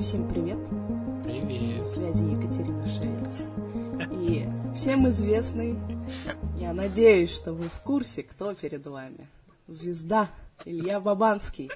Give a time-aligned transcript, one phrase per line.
[0.00, 0.58] Всем привет!
[1.24, 1.78] Привет!
[1.78, 3.48] На связи Екатерина Шевец.
[4.12, 4.46] И
[4.76, 5.78] всем известный,
[6.58, 9.26] я надеюсь, что вы в курсе, кто перед вами.
[9.68, 10.28] Звезда
[10.66, 11.70] Илья Бабанский,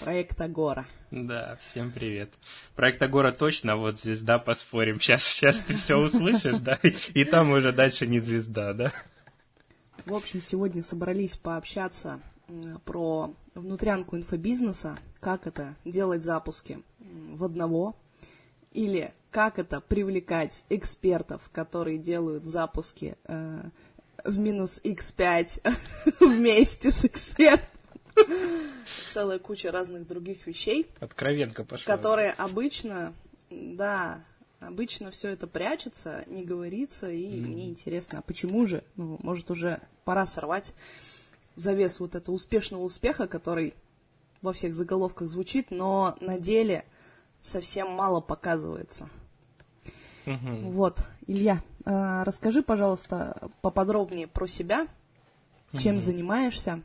[0.00, 0.84] проект Агора.
[1.12, 2.30] Да, всем привет.
[2.74, 4.98] Проект Агора точно, а вот звезда поспорим.
[4.98, 8.92] Сейчас, сейчас ты все услышишь, да, и там уже дальше не звезда, да?
[10.06, 12.20] В общем, сегодня собрались пообщаться
[12.84, 16.82] про внутрянку инфобизнеса, как это делать запуски
[17.32, 17.96] в одного,
[18.72, 23.62] или как это привлекать экспертов, которые делают запуски э,
[24.24, 25.62] в минус x5
[26.20, 27.68] вместе с экспертом.
[29.12, 30.86] Целая куча разных других вещей.
[31.00, 31.96] Откровенка пошла.
[31.96, 33.14] Которые обычно,
[33.50, 34.24] да,
[34.58, 37.40] обычно все это прячется, не говорится, и mm.
[37.40, 38.84] мне интересно, а почему же?
[38.96, 40.74] Ну, может, уже пора сорвать
[41.56, 43.74] завес вот этого успешного успеха, который
[44.42, 46.84] во всех заголовках звучит, но на деле
[47.40, 49.08] совсем мало показывается.
[50.26, 50.70] Угу.
[50.70, 54.86] Вот, Илья, э, расскажи, пожалуйста, поподробнее про себя,
[55.78, 56.00] чем угу.
[56.00, 56.82] занимаешься,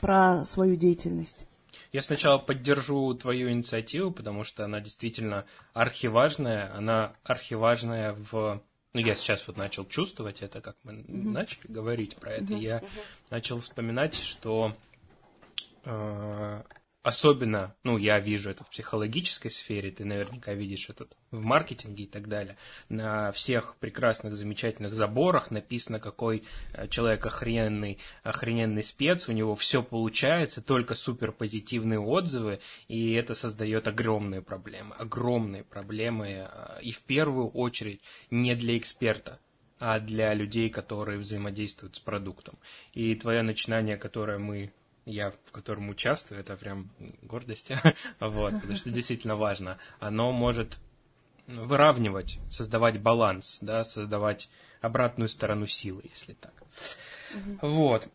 [0.00, 1.46] про свою деятельность.
[1.92, 6.74] Я сначала поддержу твою инициативу, потому что она действительно архиважная.
[6.76, 8.62] Она архиважная в...
[8.92, 11.30] Ну, я сейчас вот начал чувствовать это, как мы mm-hmm.
[11.30, 12.52] начали говорить про это.
[12.52, 12.58] Mm-hmm.
[12.58, 13.00] Я mm-hmm.
[13.30, 14.76] начал вспоминать, что
[15.84, 16.62] э,
[17.02, 22.06] особенно, ну, я вижу это в психологической сфере, ты наверняка видишь это в маркетинге и
[22.06, 29.32] так далее, на всех прекрасных, замечательных заборах написано, какой э, человек охрененный, охрененный спец, у
[29.32, 36.82] него все получается, только супер позитивные отзывы, и это создает огромные проблемы, огромные проблемы, э,
[36.82, 39.38] и в первую очередь не для эксперта,
[39.78, 42.58] а для людей, которые взаимодействуют с продуктом.
[42.92, 44.70] И твое начинание, которое мы
[45.10, 46.90] я в котором участвую, это прям
[47.22, 47.70] гордость,
[48.20, 49.78] вот, потому что действительно важно.
[49.98, 50.78] Оно может
[51.46, 54.48] выравнивать, создавать баланс, да, создавать
[54.80, 56.52] обратную сторону силы, если так.
[57.34, 57.68] Угу.
[57.68, 58.08] Вот.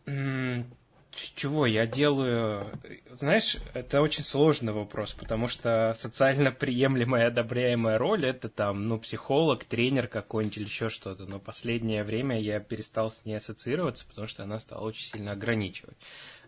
[1.34, 2.78] Чего я делаю?
[3.10, 9.64] Знаешь, это очень сложный вопрос, потому что социально приемлемая, одобряемая роль это там, ну, психолог,
[9.64, 11.24] тренер какой-нибудь или еще что-то.
[11.24, 15.96] Но последнее время я перестал с ней ассоциироваться, потому что она стала очень сильно ограничивать.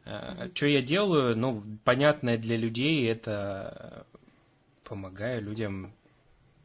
[0.09, 1.37] Э, что я делаю?
[1.37, 4.07] Ну, понятное для людей, это
[4.85, 5.93] помогаю людям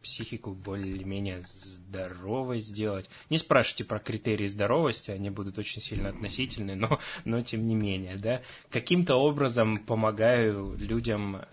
[0.01, 3.09] психику более-менее здоровой сделать.
[3.29, 8.17] Не спрашивайте про критерии здоровости, они будут очень сильно относительны, но, но тем не менее,
[8.17, 8.41] да.
[8.69, 11.43] Каким-то образом помогаю людям э,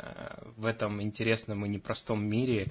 [0.57, 2.69] в этом интересном и непростом мире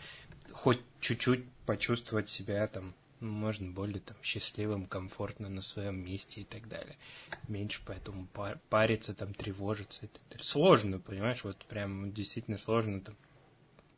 [0.52, 6.68] хоть чуть-чуть почувствовать себя там можно более там счастливым, комфортно на своем месте и так
[6.68, 6.98] далее.
[7.48, 8.28] Меньше поэтому
[8.70, 10.06] париться, там, тревожиться.
[10.06, 13.02] Это сложно, понимаешь, вот прям действительно сложно.
[13.02, 13.16] Там.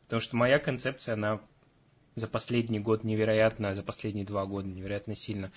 [0.04, 1.40] Потому что моя концепция, она
[2.14, 5.52] за последний год невероятно, за последние два года невероятно сильно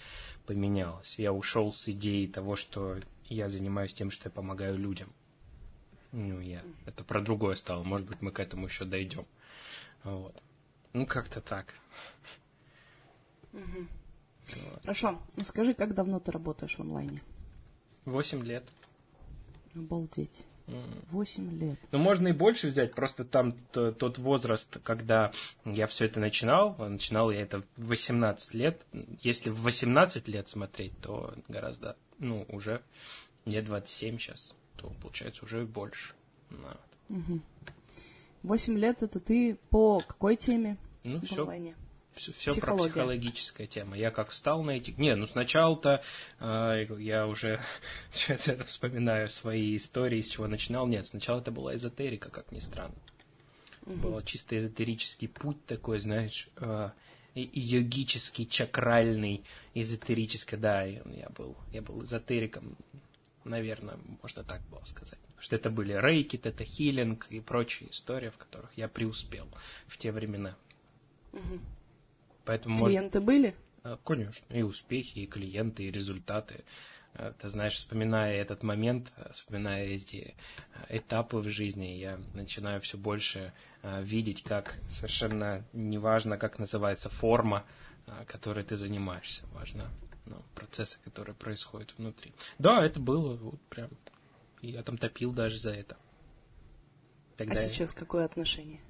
[0.45, 1.17] поменялась.
[1.17, 5.11] Я ушел с идеи того, что я занимаюсь тем, что я помогаю людям.
[6.11, 6.61] Ну, я.
[6.85, 7.83] Это про другое стало.
[7.83, 9.25] Может быть, мы к этому еще дойдем.
[10.03, 10.41] Вот.
[10.93, 11.75] Ну, как-то так.
[13.55, 13.87] Угу.
[14.47, 14.81] Вот.
[14.81, 15.19] Хорошо.
[15.43, 17.21] Скажи, как давно ты работаешь в онлайне?
[18.05, 18.63] Восемь лет.
[19.73, 20.45] Обалдеть.
[21.11, 21.79] Восемь лет.
[21.91, 25.31] Ну, можно и больше взять, просто там тот возраст, когда
[25.63, 28.81] я все это начинал, начинал я это в 18 лет.
[29.21, 32.81] Если в 18 лет смотреть, то гораздо, ну, уже
[33.45, 36.15] мне 27 сейчас, то получается уже больше.
[37.09, 37.41] Угу.
[38.41, 40.77] 8 лет это ты по какой теме?
[41.03, 41.75] Ну, в все, онлайне?
[42.15, 43.97] Все, все про психологическая тема.
[43.97, 44.91] Я как стал на эти...
[44.91, 46.01] Не, ну сначала-то
[46.39, 47.61] э, я уже
[48.11, 50.87] сейчас это вспоминаю свои истории, с чего начинал.
[50.87, 52.95] Нет, сначала это была эзотерика, как ни странно.
[53.85, 53.95] Угу.
[53.95, 56.89] Был чисто эзотерический путь такой, знаешь, э,
[57.35, 59.43] йогический, чакральный,
[59.73, 62.77] эзотерический, да, я был, я был эзотериком,
[63.43, 65.19] наверное, можно так было сказать.
[65.37, 69.47] что это были рейки, тета-хилинг и прочие истории, в которых я преуспел
[69.87, 70.55] в те времена.
[71.33, 71.59] Угу.
[72.45, 73.25] Поэтому Клиенты может...
[73.25, 73.55] были?
[73.83, 76.63] А, конечно, и успехи, и клиенты, и результаты.
[77.13, 80.35] А, ты знаешь, вспоминая этот момент, а, вспоминая эти
[80.89, 83.53] этапы в жизни, я начинаю все больше
[83.83, 87.63] видеть, как совершенно неважно, как называется форма,
[88.25, 89.91] которой ты занимаешься, важно
[90.25, 92.33] ну, процессы, которые происходят внутри.
[92.57, 93.89] Да, это было вот прям,
[94.61, 95.97] я там топил даже за это.
[97.37, 97.99] Тогда а сейчас я...
[97.99, 98.81] какое отношение?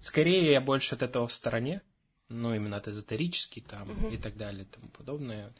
[0.00, 1.82] Скорее я больше от этого в стороне,
[2.28, 4.08] ну, именно от эзотерический там угу.
[4.08, 5.52] и так далее, и тому подобное,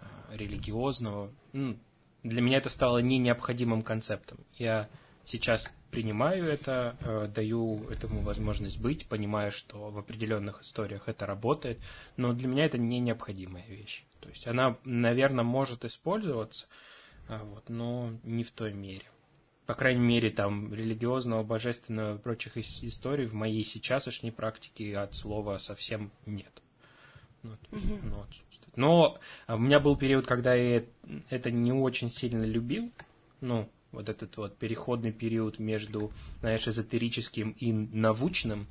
[0.00, 1.32] а, религиозного.
[1.52, 1.78] Ну,
[2.22, 4.38] для меня это стало не необходимым концептом.
[4.54, 4.88] Я
[5.24, 11.78] сейчас принимаю это, э, даю этому возможность быть, понимая, что в определенных историях это работает,
[12.16, 14.04] но для меня это не необходимая вещь.
[14.20, 16.66] То есть она, наверное, может использоваться,
[17.28, 19.06] а, вот, но не в той мере.
[19.66, 25.58] По крайней мере, там религиозного, божественного и прочих историй в моей сейчасшней практике от слова
[25.58, 26.62] совсем нет.
[27.42, 27.98] Ну, угу.
[28.02, 28.76] ну, отсутствует.
[28.76, 30.84] Но а, у меня был период, когда я
[31.30, 32.92] это не очень сильно любил.
[33.40, 38.68] Ну, вот этот вот переходный период между, знаешь, эзотерическим и научным,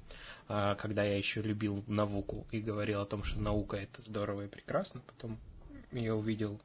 [0.48, 4.48] а, когда я еще любил науку и говорил о том, что наука это здорово и
[4.48, 5.39] прекрасно, потом
[5.91, 6.59] я увидел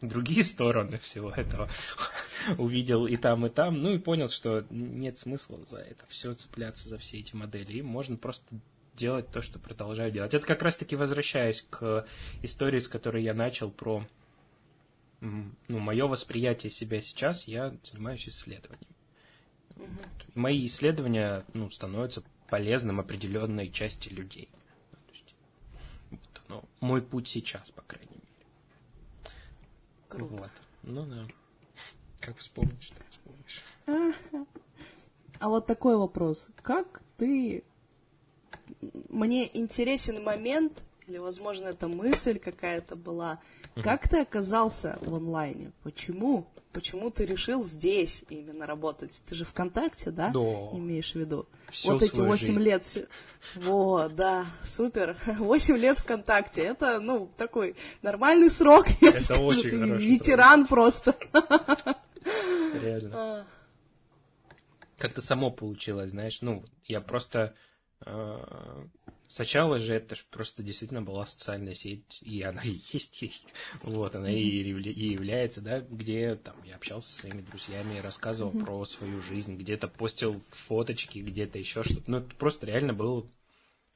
[0.00, 1.68] другие стороны всего этого,
[2.58, 6.88] увидел и там, и там, ну и понял, что нет смысла за это все цепляться
[6.88, 8.56] за все эти модели, и можно просто
[8.94, 10.34] делать то, что продолжаю делать.
[10.34, 12.06] Это как раз-таки возвращаясь к
[12.42, 14.06] истории, с которой я начал про
[15.20, 18.88] ну, мое восприятие себя сейчас, я занимаюсь исследованием.
[19.76, 19.86] Угу.
[20.34, 24.48] Мои исследования ну, становятся полезным определенной части людей.
[25.06, 25.34] То есть,
[26.10, 28.19] вот, ну, мой путь сейчас, по крайней мере.
[30.10, 30.34] Круто.
[30.34, 30.50] Вот.
[30.82, 31.26] Ну да.
[32.20, 33.62] Как вспомнишь, так вспомнишь.
[35.38, 36.50] А вот такой вопрос.
[36.62, 37.64] Как ты...
[39.08, 43.40] Мне интересен момент, или, возможно, это мысль какая-то была,
[43.82, 45.72] как ты оказался в онлайне?
[45.82, 46.46] Почему?
[46.72, 49.20] Почему ты решил здесь именно работать?
[49.28, 50.28] Ты же ВКонтакте, да?
[50.30, 50.38] Да.
[50.38, 51.46] Имеешь в виду?
[51.68, 52.84] Всю вот эти восемь лет.
[52.84, 53.08] Все...
[53.56, 55.16] Вот, да, супер.
[55.38, 56.62] Восемь лет ВКонтакте.
[56.62, 58.86] Это, ну, такой нормальный срок.
[59.00, 59.44] Я Это скажу.
[59.46, 61.16] очень Ты хороший ветеран просто.
[62.80, 63.10] Реально.
[63.14, 63.44] А,
[64.98, 66.40] Как-то само получилось, знаешь.
[66.40, 67.54] Ну, я просто...
[68.06, 68.38] э,
[69.30, 73.46] Сначала же это ж просто действительно была социальная сеть, и она и есть, есть.
[73.82, 78.84] Вот, она и, и является, да, где там я общался со своими друзьями, рассказывал про
[78.84, 82.10] свою жизнь, где-то постил фоточки, где-то еще что-то.
[82.10, 83.22] Ну, это просто реально была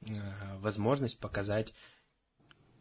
[0.07, 1.73] э, возможность показать,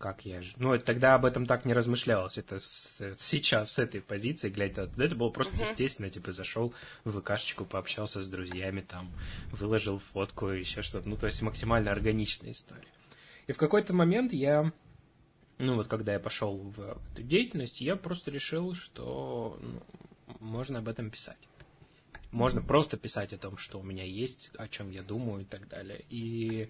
[0.04, 0.42] как я...
[0.58, 2.36] Ну, тогда об этом так не размышлялось.
[2.36, 6.74] Это с- сейчас с этой позиции, глядя, это, было просто естественно, типа, зашел
[7.04, 9.10] в ВКшечку, пообщался с друзьями, там,
[9.50, 11.08] выложил фотку, еще что-то.
[11.08, 12.86] Ну, то есть максимально органичная история.
[13.46, 14.74] И в какой-то момент я,
[15.56, 19.82] ну, вот когда я пошел в эту деятельность, я просто решил, что ну,
[20.38, 21.48] можно об этом писать.
[22.30, 25.66] Можно просто писать о том, что у меня есть, о чем я думаю и так
[25.66, 26.04] далее.
[26.10, 26.68] И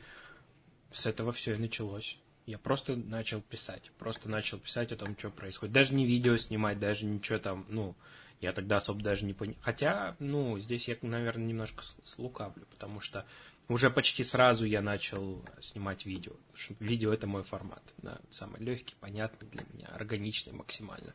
[0.92, 2.16] с этого все и началось.
[2.46, 3.91] Я просто начал писать.
[3.99, 5.73] Просто начал писать о том, что происходит.
[5.73, 7.96] Даже не видео снимать, даже ничего там, ну,
[8.41, 9.56] я тогда особо даже не понял.
[9.62, 13.25] Хотя, ну, здесь я, наверное, немножко слукавлю, потому что
[13.69, 16.35] уже почти сразу я начал снимать видео.
[16.35, 17.82] Потому что видео это мой формат.
[17.99, 21.14] Да, самый легкий, понятный для меня, органичный максимально.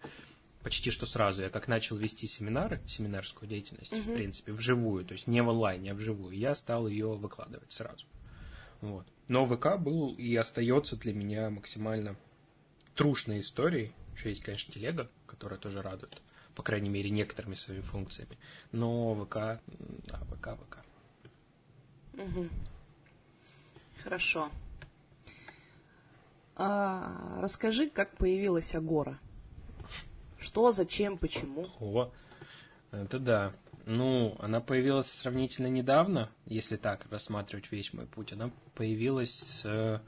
[0.63, 1.43] Почти что сразу.
[1.43, 5.91] Я как начал вести семинары, семинарскую деятельность, в принципе, вживую, то есть не в онлайне,
[5.91, 8.05] а вживую, я стал ее выкладывать сразу.
[8.81, 9.05] Вот.
[9.29, 12.15] Но ВК был и остается для меня максимально
[12.95, 13.93] трушной историей.
[14.15, 16.19] Еще есть, конечно, телега, которая тоже радует,
[16.55, 18.37] по крайней мере, некоторыми своими функциями.
[18.71, 19.61] Но ВК,
[20.07, 20.77] да, ВК, ВК.
[24.03, 24.49] Хорошо.
[26.55, 29.19] А, расскажи, как появилась Агора.
[30.39, 31.67] Что, зачем, почему?
[31.79, 32.11] О,
[32.91, 33.53] это да.
[33.91, 38.31] Ну, она появилась сравнительно недавно, если так рассматривать весь мой путь.
[38.31, 39.99] Она появилась с э,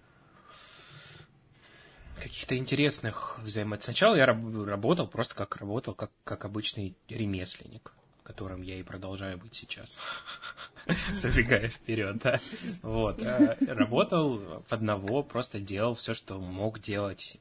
[2.21, 3.95] каких-то интересных взаимодействий.
[3.95, 7.95] Сначала я раб- работал просто как работал, как, как обычный ремесленник,
[8.31, 9.97] которым я и продолжаю быть сейчас,
[11.13, 12.39] забегая вперед, да.
[12.81, 13.25] Вот.
[13.25, 17.37] а, Работал в одного, просто делал все, что мог делать.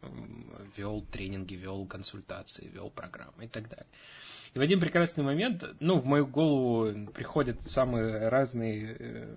[0.76, 3.86] Вел тренинги, вел консультации, вел программы и так далее.
[4.52, 9.36] И в один прекрасный момент, ну, в мою голову приходят самые разные э,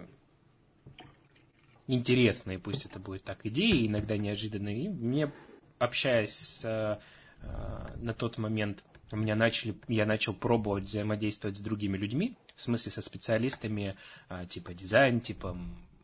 [1.86, 4.86] интересные, пусть это будет так, идеи, иногда неожиданные.
[4.86, 5.32] И мне,
[5.78, 6.98] общаясь с, э,
[7.44, 8.84] э, на тот момент,
[9.14, 13.96] у меня начали, я начал пробовать взаимодействовать с другими людьми, в смысле со специалистами
[14.30, 15.56] э, типа дизайн, типа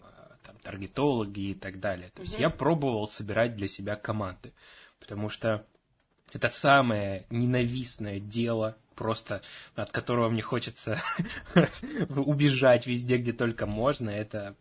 [0.02, 0.06] э,
[0.44, 2.12] там, таргетологи и так далее.
[2.14, 4.54] То есть я пробовал собирать для себя команды,
[5.00, 5.66] потому что
[6.34, 9.42] это самое ненавистное дело, просто
[9.74, 11.02] от которого мне хочется
[12.10, 14.12] убежать везде, где только можно.
[14.12, 14.56] Это,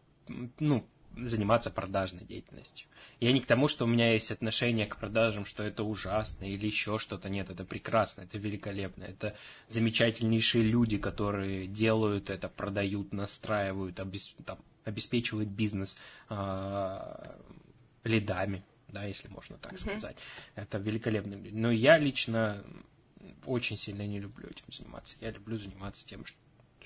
[0.59, 0.89] ну,
[1.27, 2.89] заниматься продажной деятельностью.
[3.21, 6.67] Я не к тому, что у меня есть отношение к продажам, что это ужасно или
[6.67, 7.29] еще что-то.
[7.29, 9.05] Нет, это прекрасно, это великолепно.
[9.05, 9.37] Это
[9.69, 15.99] замечательнейшие люди, которые делают это, продают, настраивают, обес- там, обеспечивают бизнес
[16.29, 17.39] а,
[18.05, 20.17] лидами, да, если можно так сказать.
[20.55, 21.55] Это великолепные люди.
[21.55, 22.65] Но я лично
[23.45, 25.17] очень сильно не люблю этим заниматься.
[25.21, 26.35] Я люблю заниматься тем, ш-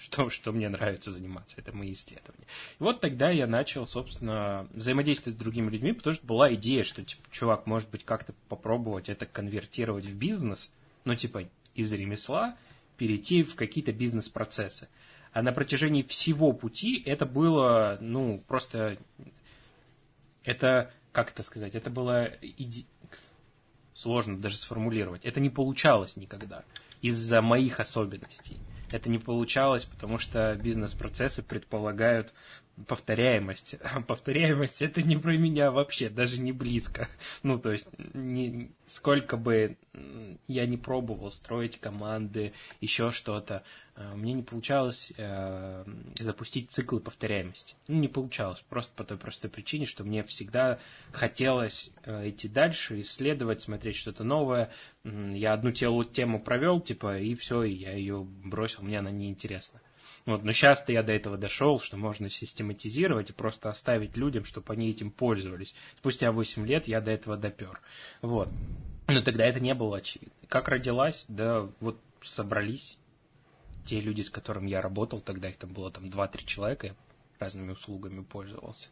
[0.03, 2.47] что, что мне нравится заниматься, это мои исследования.
[2.79, 7.05] И вот тогда я начал, собственно, взаимодействовать с другими людьми, потому что была идея, что,
[7.05, 10.73] типа, чувак, может быть, как-то попробовать это конвертировать в бизнес,
[11.05, 12.57] ну, типа, из ремесла
[12.97, 14.89] перейти в какие-то бизнес-процессы.
[15.33, 18.99] А на протяжении всего пути это было, ну, просто...
[20.45, 22.85] Это, как это сказать, это было иде...
[23.95, 25.25] сложно даже сформулировать.
[25.25, 26.65] Это не получалось никогда
[27.01, 28.59] из-за моих особенностей.
[28.93, 32.33] Это не получалось, потому что бизнес-процессы предполагают
[32.87, 33.77] повторяемость.
[34.07, 37.09] повторяемость это не про меня вообще, даже не близко.
[37.43, 39.77] Ну, то есть, не, сколько бы
[40.47, 43.63] я не пробовал строить команды, еще что-то,
[43.95, 45.85] э, мне не получалось э,
[46.19, 47.75] запустить циклы повторяемости.
[47.89, 50.79] Ну, не получалось, просто по той простой причине, что мне всегда
[51.13, 54.71] хотелось э, идти дальше, исследовать, смотреть что-то новое.
[55.05, 59.81] Я одну тему провел, типа, и все, и я ее бросил, мне она неинтересна.
[60.25, 64.73] Вот, но сейчас-то я до этого дошел, что можно систематизировать и просто оставить людям, чтобы
[64.73, 65.75] они этим пользовались.
[65.97, 67.81] Спустя 8 лет я до этого допер.
[68.21, 68.49] Вот.
[69.09, 70.33] Но тогда это не было очевидно.
[70.49, 71.25] Как родилась?
[71.27, 72.99] Да вот собрались
[73.85, 76.95] те люди, с которыми я работал, тогда их там было там 2-3 человека, я
[77.41, 78.89] разными услугами пользовался.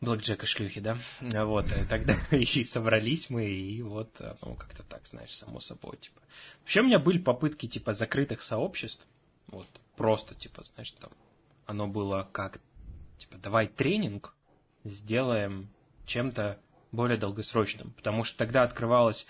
[0.00, 0.96] Блэкджек и шлюхи, да?
[1.20, 6.20] Вот, и тогда и собрались мы, и вот, ну, как-то так, знаешь, само собой, типа.
[6.60, 9.04] Вообще у меня были попытки, типа, закрытых сообществ,
[9.48, 9.66] вот,
[9.98, 11.10] просто, типа, знаешь, там,
[11.66, 12.60] оно было как,
[13.18, 14.34] типа, давай тренинг
[14.84, 15.68] сделаем
[16.06, 16.58] чем-то
[16.92, 19.26] более долгосрочным, потому что тогда открывалась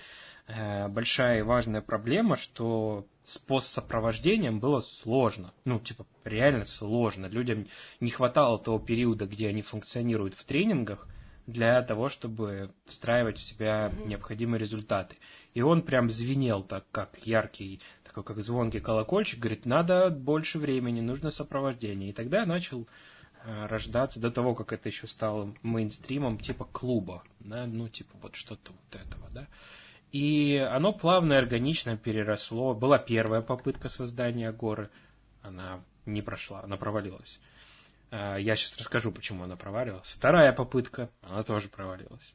[0.47, 7.27] э, большая и важная проблема, что с постсопровождением было сложно, ну, типа, реально сложно.
[7.27, 7.67] Людям
[7.99, 11.09] не хватало того периода, где они функционируют в тренингах,
[11.49, 15.17] для того, чтобы встраивать в себя необходимые результаты.
[15.55, 17.81] И он прям звенел так, как яркий
[18.19, 22.11] такой как звонкий колокольчик, говорит, надо больше времени, нужно сопровождение.
[22.11, 22.89] И тогда начал
[23.45, 28.35] э, рождаться до того, как это еще стало мейнстримом типа клуба, да, ну типа вот
[28.35, 29.47] что-то вот этого, да.
[30.11, 32.75] И оно плавно и органично переросло.
[32.75, 34.91] Была первая попытка создания горы,
[35.43, 37.39] она не прошла, она провалилась.
[38.11, 40.09] Э, я сейчас расскажу, почему она провалилась.
[40.09, 42.35] Вторая попытка, она тоже провалилась.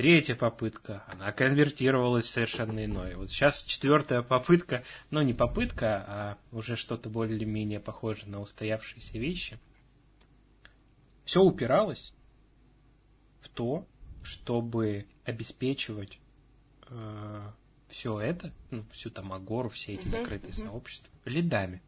[0.00, 3.18] Третья попытка, она конвертировалась совершенно иное.
[3.18, 9.58] Вот сейчас четвертая попытка, но не попытка, а уже что-то более-менее похожее на устоявшиеся вещи.
[11.26, 12.14] Все упиралось
[13.40, 13.86] в то,
[14.22, 16.18] чтобы обеспечивать
[16.88, 17.50] э,
[17.88, 21.82] все это, ну, всю там Агору, все эти закрытые сообщества, лидами.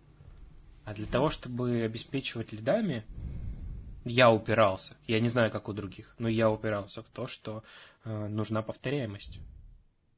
[0.84, 3.06] А для того, чтобы обеспечивать лидами,
[4.04, 4.96] я упирался.
[5.06, 7.62] Я не знаю, как у других, но я упирался в то, что
[8.04, 9.38] э, нужна повторяемость.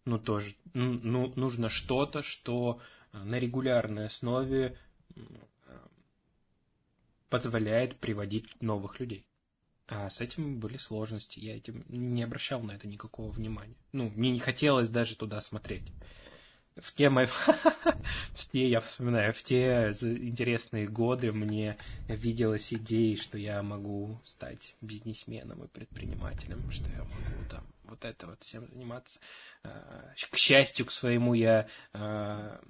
[0.04, 2.80] Ну, тоже, ну, ну нужно что-то, что
[3.12, 4.78] на регулярной основе
[5.16, 5.20] э,
[7.28, 9.26] позволяет приводить новых людей.
[9.86, 11.38] А с этим были сложности.
[11.38, 13.76] Я этим не обращал на это никакого внимания.
[13.92, 15.92] Ну, мне не хотелось даже туда смотреть
[16.76, 17.26] в те мои,
[18.34, 21.76] в те, я вспоминаю, в те интересные годы мне
[22.08, 28.26] виделась идея, что я могу стать бизнесменом и предпринимателем, что я могу там вот это
[28.26, 29.20] вот всем заниматься.
[29.62, 32.60] А, к счастью, к своему я, а,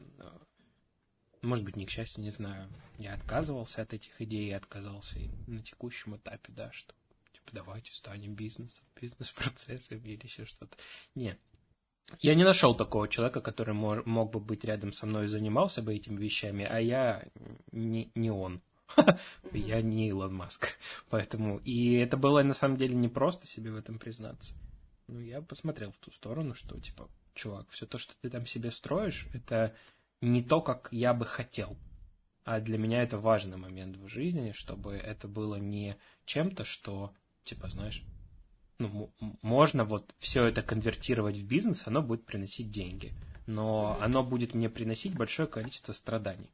[1.41, 2.69] может быть, не к счастью, не знаю,
[2.99, 6.95] я отказывался от этих идей, я отказался и на текущем этапе, да, что
[7.33, 10.77] типа давайте станем бизнесом, бизнес-процессом или еще что-то.
[11.15, 11.39] Нет,
[12.21, 15.83] я не нашел такого человека, который мог, мог бы быть рядом со мной и занимался
[15.83, 17.25] бы этими вещами, а я
[17.73, 18.63] не, не он.
[19.53, 20.79] Я не Илон Маск.
[21.11, 21.59] Поэтому...
[21.59, 24.55] И это было на самом деле не просто себе в этом признаться.
[25.09, 28.71] Ну, я посмотрел в ту сторону, что, типа, чувак, все то, что ты там себе
[28.71, 29.75] строишь, это
[30.21, 31.77] не то, как я бы хотел.
[32.45, 35.97] А для меня это важный момент в жизни, чтобы это было не
[36.27, 38.03] чем-то, что, типа, знаешь,
[38.79, 39.13] ну,
[39.43, 43.13] можно вот все это конвертировать в бизнес, оно будет приносить деньги.
[43.47, 46.51] Но оно будет мне приносить большое количество страданий.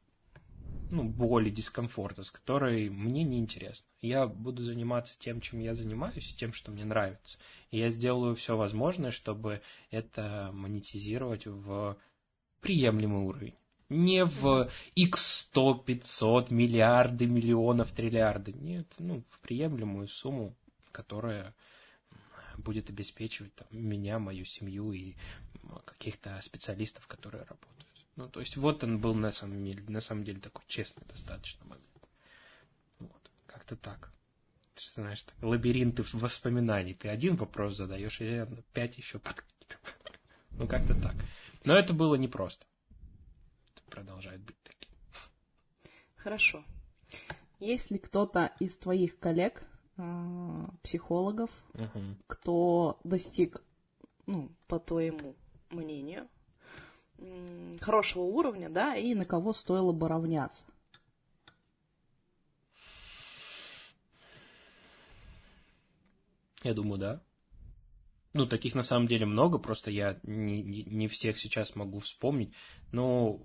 [0.89, 3.87] Ну, боли, дискомфорта, с которой мне не интересно.
[4.01, 7.37] Я буду заниматься тем, чем я занимаюсь, и тем, что мне нравится.
[7.69, 11.97] И я сделаю все возможное, чтобы это монетизировать в
[12.59, 13.55] приемлемый уровень.
[13.87, 18.51] Не в x 100, 500, миллиарды, миллионов, триллиарды.
[18.51, 20.55] Нет, ну, в приемлемую сумму,
[20.91, 21.55] которая
[22.61, 25.15] будет обеспечивать там, меня, мою семью и
[25.85, 27.87] каких-то специалистов, которые работают.
[28.15, 31.65] Ну, то есть вот он был на самом деле, на самом деле такой честный достаточно
[31.65, 31.85] момент.
[32.99, 34.11] Вот, как-то так.
[34.75, 36.93] Ты знаешь, так, лабиринты воспоминаний.
[36.93, 39.43] Ты один вопрос задаешь, и пять еще под
[40.51, 41.15] Ну, как-то так.
[41.63, 42.65] Но это было непросто.
[43.75, 44.91] Это продолжает быть таким.
[46.17, 46.63] Хорошо.
[47.59, 49.63] Есть ли кто-то из твоих коллег,
[50.83, 52.17] психологов, Угу.
[52.27, 53.63] кто достиг,
[54.25, 55.35] ну, по твоему
[55.69, 56.27] мнению,
[57.79, 60.65] хорошего уровня, да, и на кого стоило бы равняться?
[66.63, 67.23] Я думаю, да.
[68.33, 72.53] Ну, таких на самом деле много, просто я не, не всех сейчас могу вспомнить.
[72.91, 73.41] Но,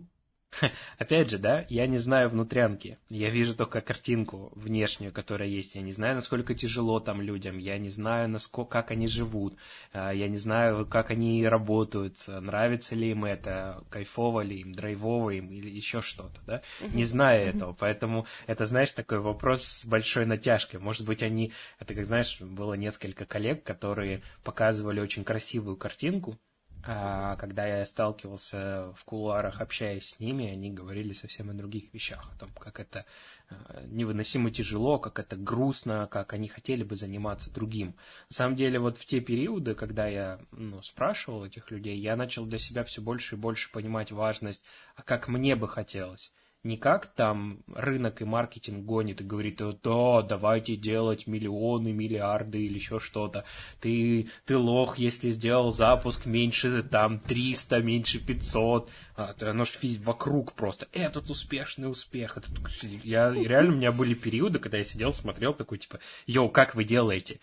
[0.98, 2.98] опять же, да, я не знаю внутрянки.
[3.08, 5.74] Я вижу только картинку внешнюю, которая есть.
[5.74, 7.58] Я не знаю, насколько тяжело там людям.
[7.58, 9.56] Я не знаю, насколько, как они живут.
[9.92, 12.26] А, Я не знаю, как они работают.
[12.26, 16.62] Нравится ли им это, кайфово ли им, драйвово им или еще что-то, да.
[16.92, 20.80] Не знаю этого, поэтому это, знаешь, такой вопрос с большой натяжкой.
[20.80, 26.38] Может быть, они, это как, знаешь, было несколько коллег, которые показывали очень красивую картинку,
[26.82, 32.38] когда я сталкивался в кулуарах, общаясь с ними, они говорили совсем о других вещах, о
[32.38, 33.04] том, как это
[33.50, 37.96] э, невыносимо тяжело, как это грустно, как они хотели бы заниматься другим.
[38.30, 42.46] На самом деле, вот в те периоды, когда я ну, спрашивал этих людей, я начал
[42.46, 44.62] для себя все больше и больше понимать важность,
[44.94, 46.32] а как мне бы хотелось.
[46.66, 52.58] Не как там рынок и маркетинг гонит и говорит, «Э, да, давайте делать миллионы, миллиарды
[52.58, 53.44] или еще что-то.
[53.80, 58.90] Ты, ты лох, если сделал запуск меньше там 300, меньше 500.
[59.16, 60.88] Же физит вокруг просто.
[60.92, 62.36] Этот успешный успех.
[62.36, 62.52] Этот...
[62.82, 66.84] Я, реально у меня были периоды, когда я сидел, смотрел такой, типа, йоу, как вы
[66.84, 67.40] делаете?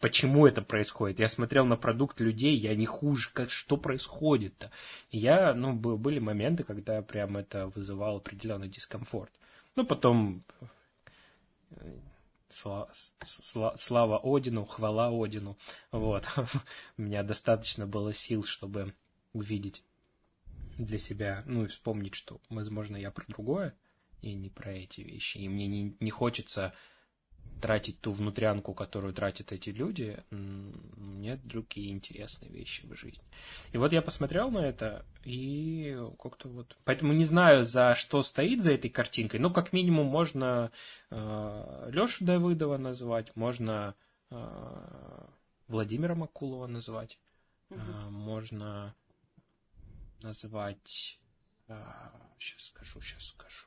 [0.00, 1.18] Почему это происходит?
[1.18, 3.30] Я смотрел на продукт людей, я не хуже.
[3.32, 4.70] Как, что происходит-то?
[5.10, 9.32] Я, ну, был- были моменты, когда прям это вызывало определенный дискомфорт.
[9.76, 10.44] Ну, потом
[11.70, 11.96] э,
[12.50, 12.90] сла-
[13.24, 15.56] сла- слава Одину, хвала Одину.
[15.90, 16.28] Вот.
[16.98, 18.92] У меня достаточно было сил, чтобы
[19.32, 19.82] увидеть
[20.78, 23.74] для себя, ну и вспомнить, что, возможно, я про другое
[24.22, 25.38] и не про эти вещи.
[25.38, 26.74] И мне не, не хочется
[27.60, 30.22] тратить ту внутрянку, которую тратят эти люди.
[30.30, 33.24] Мне другие интересные вещи в жизни.
[33.72, 36.76] И вот я посмотрел на это, и как-то вот...
[36.84, 39.40] Поэтому не знаю, за что стоит за этой картинкой.
[39.40, 40.72] Ну, как минимум, можно
[41.10, 43.94] э, Лешу Давыдова назвать, можно
[44.30, 45.26] э,
[45.68, 47.18] Владимира Макулова назвать,
[47.70, 47.76] э,
[48.10, 48.94] можно
[50.22, 51.18] назвать...
[52.38, 53.66] сейчас скажу, сейчас скажу.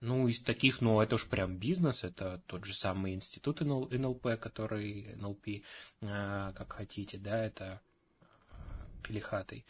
[0.00, 4.38] Ну, из таких, ну, это уж прям бизнес, это тот же самый институт НЛ НЛП,
[4.40, 5.62] который, НЛП, э,
[6.00, 7.80] как хотите, да, это
[8.20, 8.54] э,
[9.02, 9.66] Пелихатый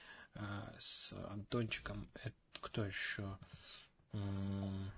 [0.79, 2.09] с Антончиком.
[2.15, 3.39] Это кто еще?
[4.13, 4.93] Ну,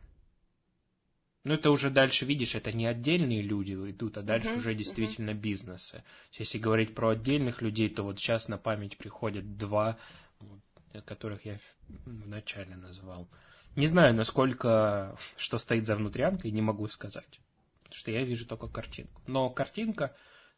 [1.55, 6.05] это уже дальше, видишь, это не отдельные люди идут, а дальше Мгм, уже действительно бизнесы.
[6.33, 9.97] Если говорить про отдельных людей, то вот сейчас на память приходят два,
[10.41, 10.61] вот,
[11.05, 13.29] которых я в начале назвал.
[13.77, 17.41] Не знаю, насколько, что стоит за внутрянкой, не могу сказать.
[17.85, 19.23] Потому что я вижу только картинку.
[19.27, 20.15] Но картинка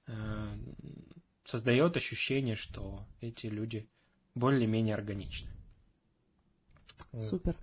[0.07, 0.59] э,
[1.45, 3.88] создает ощущение, что эти люди
[4.35, 5.51] более-менее органичны.
[7.18, 7.57] Супер.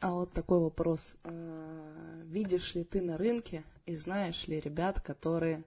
[0.00, 1.16] А вот такой вопрос.
[1.24, 5.64] А, Видишь ли ты на рынке и знаешь ли ребят, которые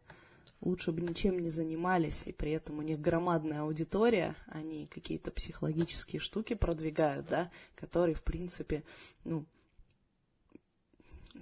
[0.61, 6.19] лучше бы ничем не занимались, и при этом у них громадная аудитория, они какие-то психологические
[6.19, 8.83] штуки продвигают, да, которые, в принципе,
[9.23, 9.45] ну,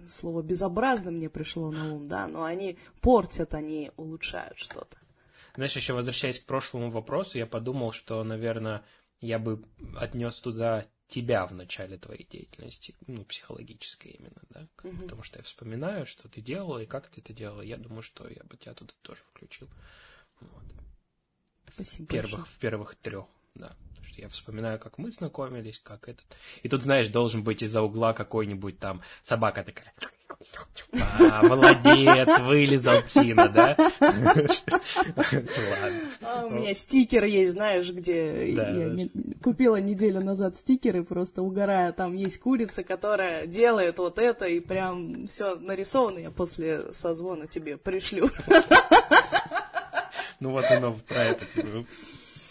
[0.07, 4.97] слово безобразно мне пришло на ум, да, но они портят, они улучшают что-то.
[5.55, 8.83] Знаешь, еще возвращаясь к прошлому вопросу, я подумал, что, наверное,
[9.19, 9.63] я бы
[9.97, 15.01] отнес туда тебя в начале твоей деятельности, ну, психологической именно, да, Мгм.
[15.01, 17.61] потому что я вспоминаю, что ты делала и как ты это делала.
[17.61, 19.67] Я думаю, что я бы тебя туда тоже включил.
[20.39, 20.63] Вот.
[21.73, 22.55] Спасибо первых, большое.
[22.55, 23.75] в первых трех, да.
[23.89, 26.25] Потому что я вспоминаю, как мы знакомились, как этот.
[26.63, 29.93] И тут, знаешь, должен быть из-за угла какой-нибудь там собака такая.
[31.19, 33.75] А, молодец, вылезал Тина, да?
[36.21, 39.11] А, у меня стикер есть, знаешь, где Да, я не-
[39.43, 41.91] купила неделю назад стикеры, просто угорая.
[41.91, 46.19] Там есть курица, которая делает вот это, и прям все нарисовано.
[46.19, 48.29] Я после созвона тебе пришлю.
[50.39, 51.45] Ну вот оно про это.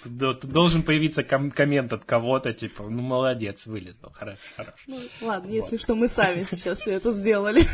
[0.04, 4.78] Должен появиться ком- коммент от кого-то, типа, ну молодец, вылезал, хорошо, хорошо.
[4.86, 7.64] Ну, ладно, если что, мы сами сейчас это сделали.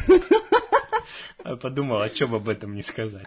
[1.45, 3.27] А Подумал, о чем об этом не сказать.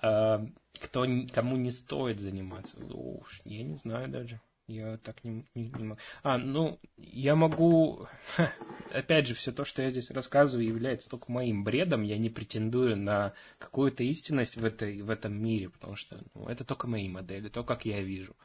[0.00, 0.44] А,
[0.80, 2.76] Кто, кому не стоит заниматься?
[2.78, 4.40] Уж, я не знаю даже.
[4.68, 6.00] Я так не, не, не могу.
[6.22, 8.06] А, ну, я могу...
[8.36, 8.52] Ха,
[8.92, 12.02] опять же, все то, что я здесь рассказываю, является только моим бредом.
[12.02, 16.66] Я не претендую на какую-то истинность в, этой, в этом мире, потому что ну, это
[16.66, 18.36] только мои модели, то, как я вижу.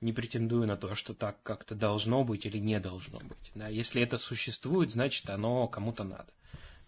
[0.00, 3.50] не претендую на то, что так как-то должно быть или не должно быть.
[3.54, 3.68] Да?
[3.68, 6.32] Если это существует, значит, оно кому-то надо.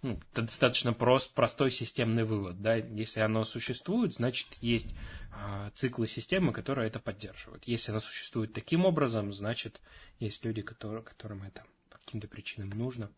[0.02, 2.60] Ну, это достаточно прост, простой системный вывод.
[2.60, 2.74] Да?
[2.74, 4.94] Если оно существует, значит, есть
[5.32, 7.64] э, циклы системы, которые это поддерживают.
[7.64, 9.80] Если оно существует таким образом, значит,
[10.18, 13.10] есть люди, которые, которым это по каким-то причинам нужно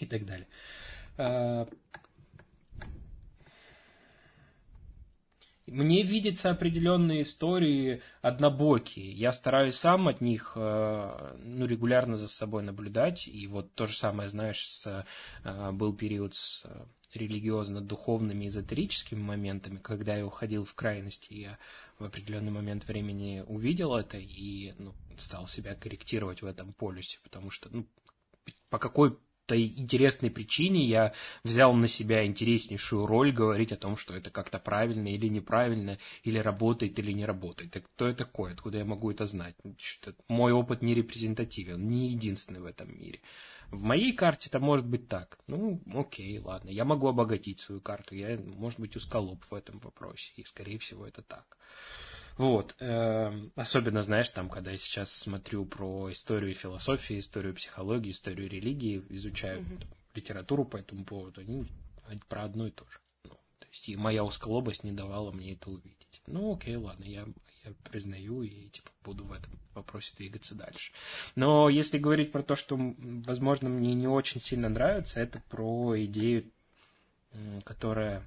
[0.00, 0.48] и так далее.
[1.16, 1.66] А,
[5.66, 9.12] Мне видятся определенные истории однобокие.
[9.12, 13.28] Я стараюсь сам от них э, ну, регулярно за собой наблюдать.
[13.28, 15.06] И вот то же самое, знаешь, с,
[15.44, 21.58] э, был период с э, религиозно-духовными, эзотерическими моментами, когда я уходил в крайности, я
[21.98, 27.50] в определенный момент времени увидел это и ну, стал себя корректировать в этом полюсе, потому
[27.50, 27.86] что ну,
[28.68, 29.16] по какой
[29.52, 31.12] какой интересной причине я
[31.44, 36.38] взял на себя интереснейшую роль говорить о том, что это как-то правильно или неправильно, или
[36.38, 37.72] работает, или не работает.
[37.72, 39.54] Так кто я такой, откуда я могу это знать?
[40.28, 43.20] Мой опыт не репрезентативен, не единственный в этом мире.
[43.70, 45.38] В моей карте это может быть так.
[45.46, 46.70] Ну, окей, ладно.
[46.70, 48.14] Я могу обогатить свою карту.
[48.14, 50.32] Я, может быть, усколоп в этом вопросе.
[50.36, 51.58] И, скорее всего, это так.
[52.36, 52.74] Вот.
[52.80, 59.02] Эм, особенно, знаешь, там, когда я сейчас смотрю про историю философии, историю психологии, историю религии,
[59.10, 59.86] изучаю mm-hmm.
[60.14, 61.66] литературу по этому поводу, они
[62.28, 62.98] про одно и то же.
[63.24, 66.22] Ну, то есть и моя узколобость не давала мне это увидеть.
[66.26, 67.26] Ну, окей, ладно, я,
[67.64, 70.92] я признаю и типа буду в этом вопросе двигаться дальше.
[71.34, 76.50] Но если говорить про то, что, возможно, мне не очень сильно нравится, это про идею,
[77.64, 78.24] которая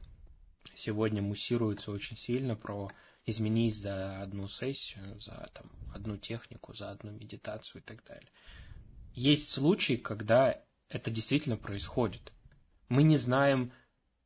[0.76, 2.89] сегодня муссируется очень сильно, про
[3.26, 8.30] изменить за одну сессию, за там, одну технику, за одну медитацию и так далее.
[9.14, 12.32] Есть случаи, когда это действительно происходит.
[12.90, 13.72] Мы не знаем,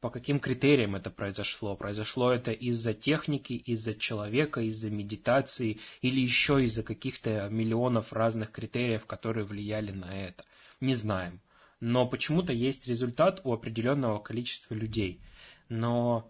[0.02, 1.76] по каким критериям это произошло.
[1.76, 9.06] Произошло это из-за техники, из-за человека, из-за медитации или еще из-за каких-то миллионов разных критериев,
[9.06, 10.46] которые влияли на это.
[10.80, 11.42] Не знаем.
[11.80, 15.22] Но почему-то есть результат у определенного количества людей.
[15.70, 16.30] Но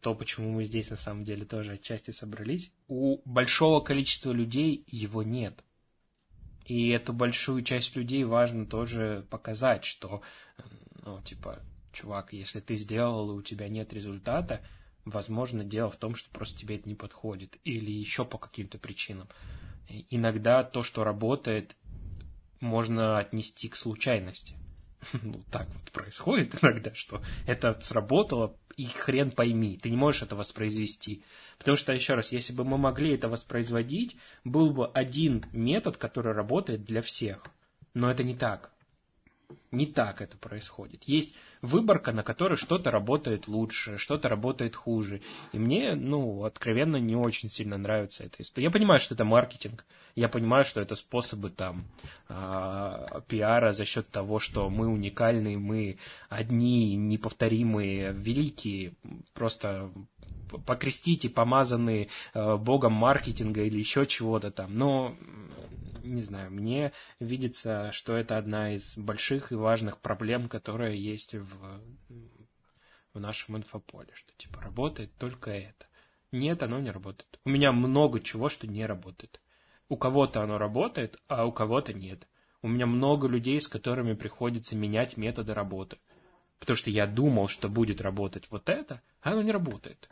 [0.00, 5.22] то, почему мы здесь на самом деле тоже отчасти собрались, у большого количества людей его
[5.22, 5.62] нет.
[6.64, 10.22] И эту большую часть людей важно тоже показать, что,
[11.04, 11.60] ну, типа,
[11.92, 14.62] чувак, если ты сделал, и у тебя нет результата,
[15.04, 17.58] возможно, дело в том, что просто тебе это не подходит.
[17.64, 19.28] Или еще по каким-то причинам.
[20.10, 21.76] Иногда то, что работает,
[22.60, 24.54] можно отнести к случайности.
[25.22, 30.36] Ну, так вот происходит иногда, что это сработало, и хрен пойми, ты не можешь это
[30.36, 31.22] воспроизвести.
[31.58, 36.32] Потому что, еще раз, если бы мы могли это воспроизводить, был бы один метод, который
[36.32, 37.44] работает для всех.
[37.92, 38.72] Но это не так.
[39.70, 41.04] Не так это происходит.
[41.04, 45.20] Есть выборка, на которой что-то работает лучше, что-то работает хуже.
[45.52, 48.66] И мне, ну, откровенно, не очень сильно нравится эта история.
[48.66, 49.84] Я понимаю, что это маркетинг.
[50.16, 51.84] Я понимаю, что это способы там
[52.28, 58.94] э, пиара за счет того, что мы уникальные, мы одни, неповторимые, великие.
[59.34, 59.90] Просто
[60.66, 64.76] покрестите, помазанные э, богом маркетинга или еще чего-то там.
[64.76, 65.14] Но
[66.10, 71.80] не знаю, мне видится, что это одна из больших и важных проблем, которая есть в,
[73.14, 75.86] в нашем инфополе, что типа работает только это.
[76.32, 77.40] Нет, оно не работает.
[77.44, 79.40] У меня много чего, что не работает.
[79.88, 82.28] У кого-то оно работает, а у кого-то нет.
[82.62, 85.98] У меня много людей, с которыми приходится менять методы работы.
[86.58, 90.08] Потому что я думал, что будет работать вот это, а оно не работает.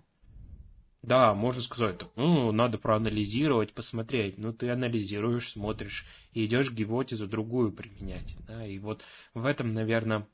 [1.03, 4.37] Да, можно сказать, ну, надо проанализировать, посмотреть.
[4.37, 8.37] Ну, ты анализируешь, смотришь и идешь гипотезу другую применять.
[8.47, 8.67] Да?
[8.67, 10.27] И вот в этом, наверное,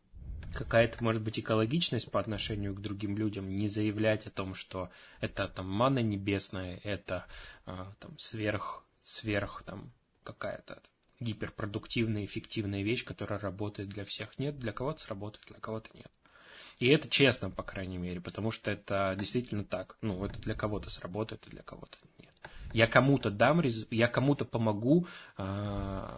[0.54, 5.48] какая-то, может быть, экологичность по отношению к другим людям, не заявлять о том, что это
[5.48, 7.26] там мана небесная, это
[7.66, 10.82] а, там сверх, сверх там какая-то
[11.20, 14.38] гиперпродуктивная, эффективная вещь, которая работает для всех.
[14.38, 16.10] Нет, для кого-то сработает, для кого-то нет.
[16.78, 19.96] И это честно, по крайней мере, потому что это действительно так.
[20.00, 22.34] Ну, это для кого-то сработает, а для кого-то нет.
[22.72, 25.06] Я кому-то дам, я кому-то помогу
[25.38, 26.08] э,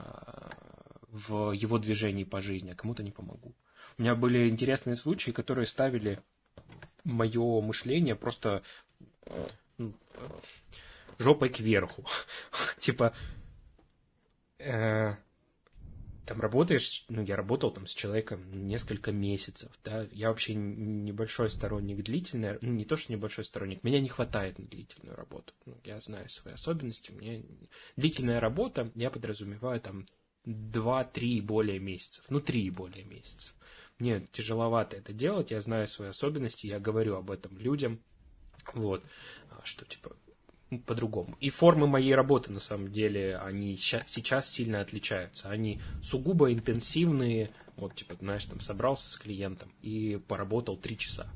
[1.09, 3.55] в его движении по жизни, а кому-то не помогу.
[3.99, 6.21] У меня были интересные случаи, которые ставили
[7.05, 8.63] мое мышление просто
[9.27, 9.47] э,
[9.79, 9.95] ну,
[11.19, 12.05] жопой кверху.
[12.79, 13.15] типа,
[14.59, 15.15] э,
[16.27, 22.03] там работаешь, ну, я работал там с человеком несколько месяцев, да, я вообще небольшой сторонник
[22.03, 26.01] длительной, ну, не то, что небольшой сторонник, меня не хватает на длительную работу, ну, я
[26.01, 27.45] знаю свои особенности, мне
[27.97, 30.07] длительная работа, я подразумеваю там
[30.45, 33.55] 2-3 более месяцев, ну, 3 более месяцев.
[33.99, 38.01] Мне тяжеловато это делать, я знаю свои особенности, я говорю об этом людям,
[38.75, 39.03] вот,
[39.51, 40.17] а что, типа,
[40.85, 41.37] по-другому.
[41.41, 45.49] И формы моей работы, на самом деле, они сейчас сильно отличаются.
[45.49, 47.51] Они сугубо интенсивные.
[47.77, 51.29] Вот, типа, знаешь, там собрался с клиентом и поработал три часа.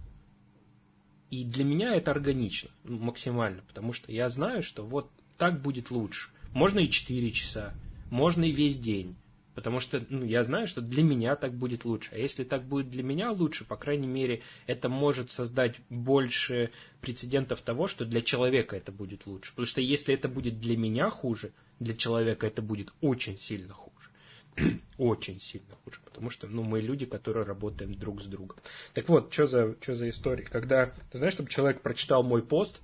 [1.31, 5.93] И для меня это органично, ну, максимально, потому что я знаю, что вот так будет
[5.93, 6.31] лучше.
[6.53, 7.73] Можно и 4 часа,
[8.11, 9.15] можно и весь день.
[9.61, 12.09] Потому что ну, я знаю, что для меня так будет лучше.
[12.15, 16.71] А если так будет для меня лучше, по крайней мере, это может создать больше
[17.03, 19.51] прецедентов того, что для человека это будет лучше.
[19.51, 24.09] Потому что если это будет для меня хуже, для человека это будет очень сильно хуже.
[24.97, 28.57] очень сильно хуже, потому что ну, мы люди, которые работаем друг с другом.
[28.95, 30.45] Так вот, что за, что за история?
[30.45, 32.81] Когда, ты знаешь, чтобы человек прочитал мой пост,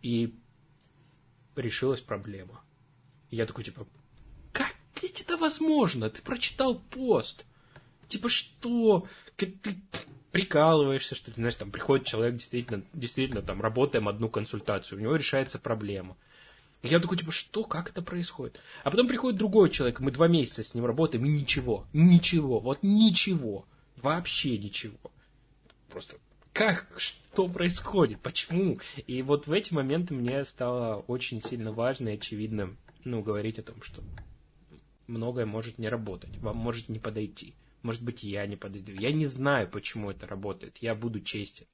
[0.00, 0.38] и
[1.56, 2.62] решилась проблема.
[3.30, 3.86] Я такой, типа,
[5.02, 6.10] ведь это возможно?
[6.10, 7.44] Ты прочитал пост.
[8.08, 9.06] Типа, что?
[9.36, 9.54] Ты
[10.32, 11.34] прикалываешься, что ли?
[11.36, 16.16] Знаешь, там приходит человек, действительно, действительно, там, работаем одну консультацию, у него решается проблема.
[16.82, 18.60] И я такой, типа, что, как это происходит?
[18.84, 22.78] А потом приходит другой человек, мы два месяца с ним работаем, и ничего, ничего, вот
[22.82, 24.98] ничего, вообще ничего.
[25.90, 26.16] Просто
[26.52, 28.80] как, что происходит, почему?
[29.06, 33.62] И вот в эти моменты мне стало очень сильно важно и очевидно, ну, говорить о
[33.62, 34.02] том, что
[35.08, 37.54] многое может не работать, вам может не подойти.
[37.82, 38.92] Может быть, я не подойду.
[38.92, 40.78] Я не знаю, почему это работает.
[40.78, 41.66] Я буду честен.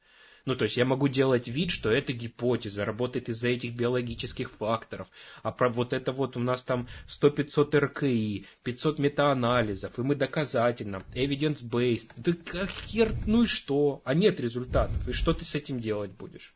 [0.46, 5.08] Ну, то есть я могу делать вид, что это гипотеза, работает из-за этих биологических факторов.
[5.42, 11.02] А про вот это вот у нас там 100-500 РКИ, 500 метаанализов, и мы доказательно,
[11.14, 12.10] evidence-based.
[12.16, 14.02] Да как хер, ну и что?
[14.04, 15.08] А нет результатов.
[15.08, 16.54] И что ты с этим делать будешь?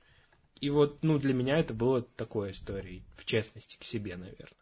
[0.61, 4.58] И вот, ну, для меня это было такой историей, в честности, к себе, наверное.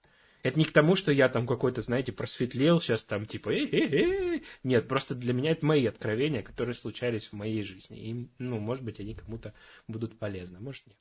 [0.47, 3.91] Это не к тому, что я там какой-то, знаете, просветлел сейчас там типа э -э
[3.91, 4.45] -э.
[4.63, 7.99] Нет, просто для меня это мои откровения, которые случались в моей жизни.
[7.99, 9.55] И, ну, может быть, они кому-то
[9.89, 10.99] будут полезны, может нет.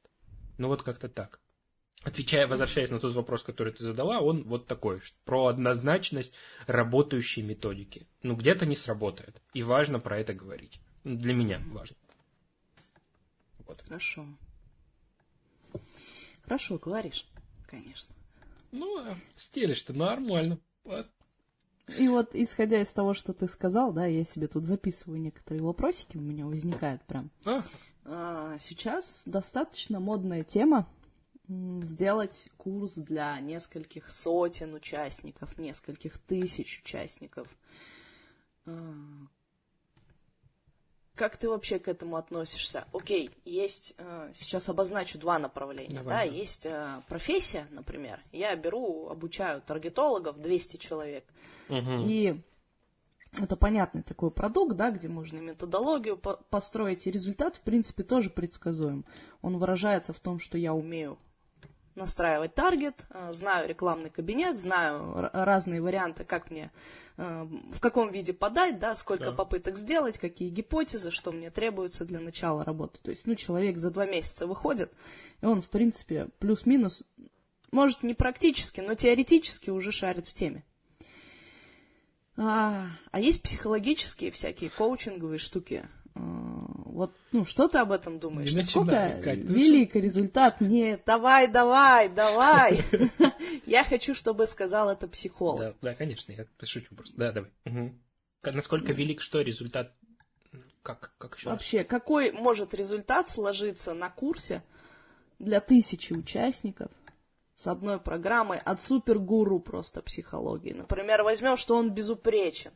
[0.57, 1.39] Ну вот как-то так.
[2.01, 6.33] Отвечая, возвращаясь на тот вопрос, который ты задала, он вот такой, про однозначность
[6.65, 8.07] работающей методики.
[8.23, 9.43] Ну, где-то не сработает.
[9.53, 10.79] И важно про это говорить.
[11.03, 11.97] Для меня важно.
[13.59, 13.79] Вот.
[13.83, 14.25] Хорошо.
[16.45, 17.27] Хорошо, говоришь,
[17.67, 18.14] конечно.
[18.75, 20.59] Ну, а стелишь-то нормально.
[21.97, 26.17] И вот, исходя из того, что ты сказал, да, я себе тут записываю некоторые вопросики,
[26.17, 27.29] у меня возникают прям.
[27.45, 27.63] А?
[28.05, 30.87] А, сейчас достаточно модная тема
[31.47, 37.55] сделать курс для нескольких сотен участников, нескольких тысяч участников.
[41.15, 42.85] Как ты вообще к этому относишься?
[42.93, 46.27] Окей, есть, э, сейчас обозначу два направления, Давай.
[46.27, 51.23] да, есть э, профессия, например, я беру, обучаю таргетологов, 200 человек,
[51.69, 52.03] угу.
[52.05, 52.41] и
[53.41, 58.29] это понятный такой продукт, да, где можно методологию по построить, и результат, в принципе, тоже
[58.29, 59.05] предсказуем.
[59.41, 61.17] Он выражается в том, что я умею
[61.95, 66.71] настраивать таргет, э, знаю рекламный кабинет, знаю разные варианты, как мне,
[67.17, 69.31] э, в каком виде подать, да, сколько да.
[69.31, 72.99] попыток сделать, какие гипотезы, что мне требуется для начала работы.
[73.01, 74.93] То есть, ну, человек за два месяца выходит,
[75.41, 77.03] и он, в принципе, плюс-минус,
[77.71, 80.63] может, не практически, но теоретически уже шарит в теме.
[82.37, 86.54] А, а есть психологические всякие коучинговые штуки, Э,
[86.95, 88.51] вот, ну, что ты об этом думаешь?
[88.51, 90.61] Не Насколько Кать, велик результат?
[90.61, 92.85] Нет, давай, давай, давай.
[93.65, 95.75] Я хочу, чтобы сказал это психолог.
[95.81, 97.13] Да, конечно, я шучу просто.
[97.17, 97.51] Да, давай.
[98.43, 99.93] Насколько велик что результат?
[100.83, 104.63] Как, как еще Вообще, какой может результат сложиться на курсе
[105.37, 106.91] для тысячи участников
[107.55, 110.71] с одной программой от супергуру просто психологии?
[110.71, 112.71] Например, возьмем, что он безупречен.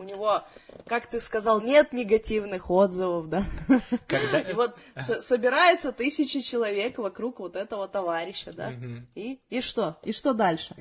[0.00, 0.44] У него,
[0.86, 3.44] как ты сказал, нет негативных отзывов, да?
[4.06, 4.40] Когда...
[4.40, 8.72] И вот собирается тысяча человек вокруг вот этого товарища, да?
[9.14, 9.98] И, и что?
[10.02, 10.74] И что дальше?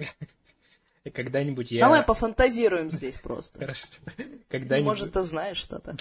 [1.14, 1.82] Когда-нибудь я...
[1.82, 3.60] Давай пофантазируем здесь просто.
[3.60, 3.88] Хорошо.
[4.50, 4.88] Когда-нибудь...
[4.88, 5.96] Может, ты знаешь что-то.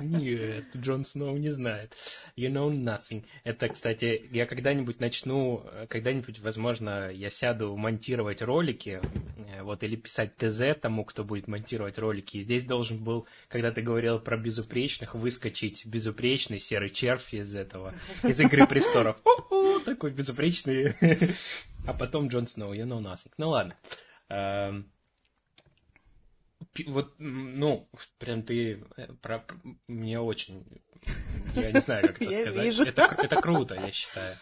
[0.00, 1.94] Нет, Джон Сноу не знает.
[2.36, 3.24] You know nothing.
[3.44, 9.00] Это, кстати, я когда-нибудь начну, когда-нибудь, возможно, я сяду монтировать ролики,
[9.36, 12.38] э, вот, или писать ТЗ тому, кто будет монтировать ролики.
[12.38, 17.94] И здесь должен был, когда ты говорил про безупречных, выскочить безупречный серый червь из этого,
[18.22, 19.16] из Игры Престолов.
[19.84, 20.94] Такой безупречный.
[21.86, 23.30] А потом Джон Сноу, you know nothing.
[23.38, 23.76] Ну ладно.
[24.28, 24.90] Эм,
[26.86, 29.44] вот, ну, прям ты э, про,
[29.86, 30.64] мне очень,
[31.54, 32.78] я не знаю, как это сказать.
[32.78, 34.36] Это, это круто, я считаю.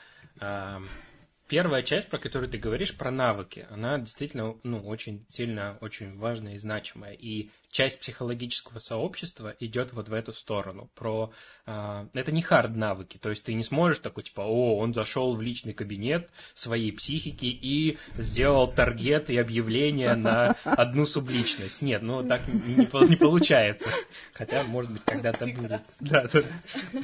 [1.55, 6.55] Первая часть, про которую ты говоришь, про навыки, она действительно ну, очень сильно, очень важная
[6.55, 7.13] и значимая.
[7.13, 10.91] И часть психологического сообщества идет вот в эту сторону.
[10.97, 11.33] Про
[11.67, 15.37] э, это не хард навыки, то есть ты не сможешь такой типа, о, он зашел
[15.37, 21.83] в личный кабинет своей психики и сделал таргет и объявление на одну субличность.
[21.83, 23.89] Нет, ну так не, не, не получается.
[24.33, 25.83] Хотя, может быть, когда-то будет.
[26.01, 26.43] Да, да.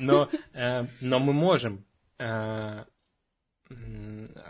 [0.01, 1.85] Но, э, но мы можем
[2.19, 2.83] э,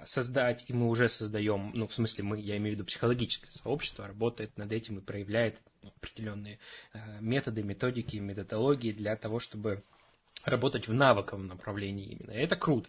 [0.06, 4.06] создать, и мы уже создаем, ну, в смысле, мы, я имею в виду психологическое сообщество,
[4.06, 5.60] работает над этим и проявляет
[5.96, 6.58] определенные
[6.92, 9.84] э, методы, методики, методологии для того, чтобы
[10.44, 12.32] работать в навыковом направлении именно.
[12.32, 12.88] И это круто.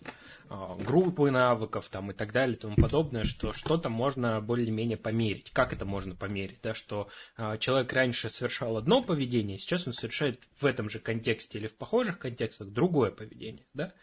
[0.50, 5.52] А, группы навыков там и так далее и тому подобное, что что-то можно более-менее померить.
[5.52, 6.60] Как это можно померить?
[6.64, 11.60] Да, что а, человек раньше совершал одно поведение, сейчас он совершает в этом же контексте
[11.60, 13.66] или в похожих контекстах другое поведение.
[13.74, 13.94] Да?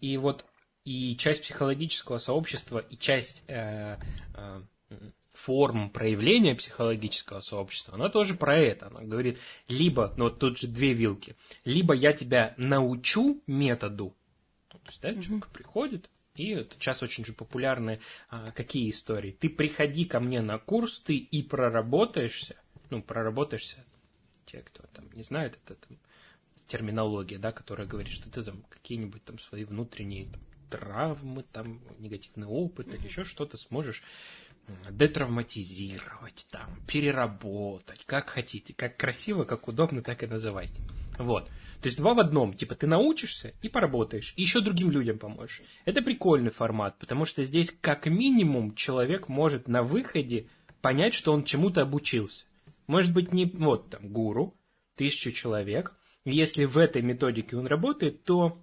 [0.00, 0.44] И вот
[0.84, 3.96] и часть психологического сообщества, и часть э,
[4.34, 4.62] э,
[5.32, 8.86] форм проявления психологического сообщества, она тоже про это.
[8.86, 14.14] Она говорит, либо, ну вот тут же две вилки, либо я тебя научу методу,
[14.68, 15.22] то есть, да, mm-hmm.
[15.22, 19.32] человек приходит, и это сейчас очень же популярны а, какие истории.
[19.32, 22.56] Ты приходи ко мне на курс, ты и проработаешься,
[22.90, 23.84] ну, проработаешься,
[24.44, 25.98] те, кто там не знает, это там,
[26.66, 30.40] терминология, да, которая говорит, что ты там какие-нибудь там свои внутренние там,
[30.76, 34.02] травмы, там, негативный опыт или еще что-то сможешь
[34.90, 40.80] детравматизировать, там, переработать, как хотите, как красиво, как удобно, так и называйте.
[41.18, 41.46] Вот.
[41.80, 45.62] То есть два в одном, типа ты научишься и поработаешь, и еще другим людям поможешь.
[45.84, 50.48] Это прикольный формат, потому что здесь как минимум человек может на выходе
[50.80, 52.44] понять, что он чему-то обучился.
[52.86, 54.56] Может быть не вот там гуру,
[54.96, 55.94] тысячу человек.
[56.24, 58.58] Если в этой методике он работает, то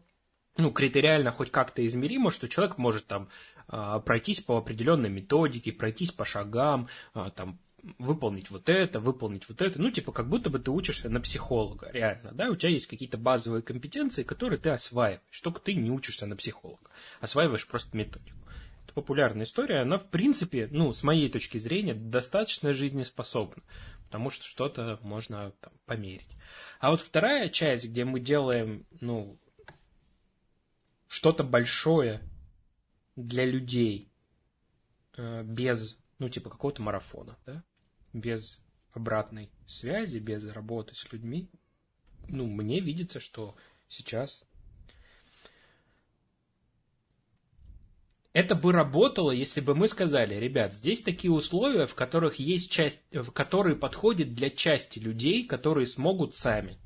[0.57, 3.29] ну, критериально хоть как-то измеримо, что человек может там
[3.67, 7.59] а, пройтись по определенной методике, пройтись по шагам, а, там,
[7.97, 9.81] выполнить вот это, выполнить вот это.
[9.81, 13.17] Ну, типа, как будто бы ты учишься на психолога, реально, да, у тебя есть какие-то
[13.17, 18.37] базовые компетенции, которые ты осваиваешь, только ты не учишься на психолога, осваиваешь просто методику.
[18.83, 23.63] Это популярная история, она, в принципе, ну, с моей точки зрения, достаточно жизнеспособна,
[24.05, 26.35] потому что что-то можно там, померить.
[26.79, 29.39] А вот вторая часть, где мы делаем, ну,
[31.11, 32.21] что-то большое
[33.17, 34.09] для людей
[35.17, 37.65] э, без, ну, типа какого-то марафона, да,
[38.13, 38.61] без
[38.93, 41.51] обратной связи, без работы с людьми,
[42.29, 43.57] ну, мне видится, что
[43.89, 44.45] сейчас
[48.31, 53.01] это бы работало, если бы мы сказали, ребят, здесь такие условия, в которых есть часть,
[53.11, 56.79] в которые подходят для части людей, которые смогут сами.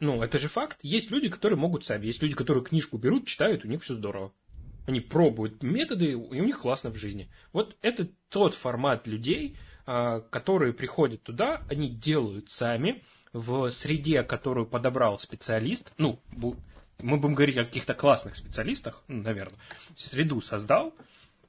[0.00, 0.78] Ну, это же факт.
[0.82, 2.06] Есть люди, которые могут сами.
[2.06, 4.32] Есть люди, которые книжку берут, читают, у них все здорово.
[4.86, 7.28] Они пробуют методы, и у них классно в жизни.
[7.52, 14.66] Вот это тот формат людей, а, которые приходят туда, они делают сами в среде, которую
[14.66, 15.92] подобрал специалист.
[15.98, 16.20] Ну,
[16.98, 19.58] мы будем говорить о каких-то классных специалистах, наверное.
[19.96, 20.94] Среду создал,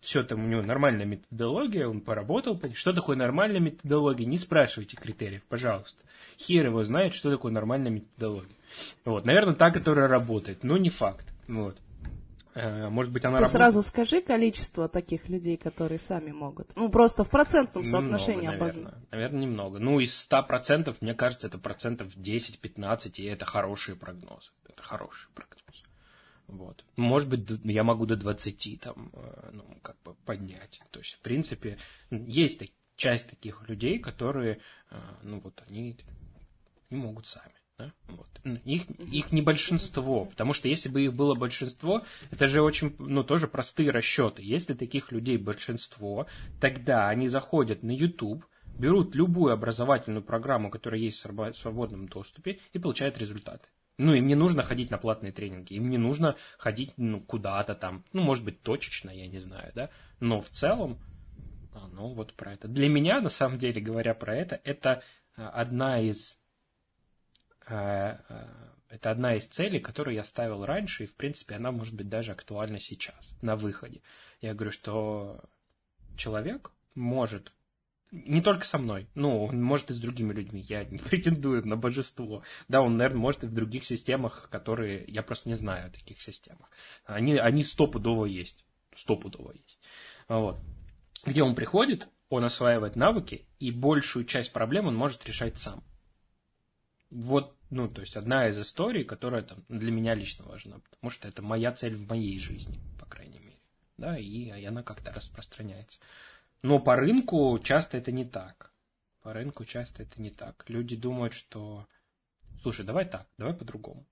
[0.07, 2.57] все там у него нормальная методология, он поработал.
[2.73, 4.25] Что такое нормальная методология?
[4.25, 6.01] Не спрашивайте критериев, пожалуйста.
[6.39, 8.55] Хер его знает, что такое нормальная методология.
[9.03, 11.27] Вот, наверное, та, которая работает, но не факт.
[11.49, 11.77] Вот.
[12.55, 13.61] Э, может быть, она Ты работает.
[13.61, 16.73] сразу скажи количество таких людей, которые сами могут.
[16.77, 19.11] Ну, просто в процентном соотношении обозначить.
[19.11, 19.79] Наверное, немного.
[19.79, 24.51] Ну, из 100%, мне кажется, это процентов 10-15, и это хорошие прогнозы.
[24.69, 25.83] Это хороший прогноз.
[26.47, 26.85] Вот.
[26.95, 30.81] Может быть, я могу до 20 там, э, ну, как бы поднять.
[30.91, 31.77] То есть, в принципе,
[32.09, 32.61] есть
[32.95, 35.97] часть таких людей, которые, э, ну, вот они
[36.89, 37.53] не могут сами.
[37.77, 37.93] Да?
[38.07, 38.27] Вот.
[38.65, 43.23] Их, их не большинство, потому что если бы их было большинство, это же очень, ну,
[43.23, 44.41] тоже простые расчеты.
[44.41, 46.25] Если таких людей большинство,
[46.59, 48.45] тогда они заходят на YouTube,
[48.79, 53.67] берут любую образовательную программу, которая есть в свободном доступе, и получают результаты.
[53.97, 58.05] Ну, им не нужно ходить на платные тренинги, им не нужно ходить ну, куда-то там,
[58.13, 60.99] ну, может быть, точечно, я не знаю, да, но в целом,
[61.91, 62.67] ну, вот про это.
[62.67, 65.03] Для меня, на самом деле, говоря про это, это
[65.35, 66.39] а, одна из
[67.65, 68.19] а,
[68.89, 72.31] это одна из целей, которую я ставил раньше, и, в принципе, она может быть даже
[72.31, 74.01] актуальна сейчас, на выходе.
[74.41, 75.41] Я говорю, что
[76.15, 77.51] человек может
[78.11, 81.75] не только со мной, ну, он может и с другими людьми, я не претендую на
[81.75, 82.43] божество.
[82.67, 86.21] Да, он, наверное, может и в других системах, которые, я просто не знаю о таких
[86.21, 86.69] системах.
[87.05, 89.79] Они, они стопудово есть, стопудово есть.
[90.27, 90.57] Вот.
[91.25, 95.83] Где он приходит, он осваивает навыки, и большую часть проблем он может решать сам.
[97.09, 101.27] Вот, ну, то есть одна из историй, которая там для меня лично важна, потому что
[101.27, 103.57] это моя цель в моей жизни, по крайней мере.
[103.97, 105.99] да, и она как-то распространяется.
[106.67, 108.73] Но по рынку часто это не так.
[109.21, 110.65] По рынку часто это не так.
[110.67, 111.87] Люди думают, что,
[112.61, 114.05] слушай, давай так, давай по-другому.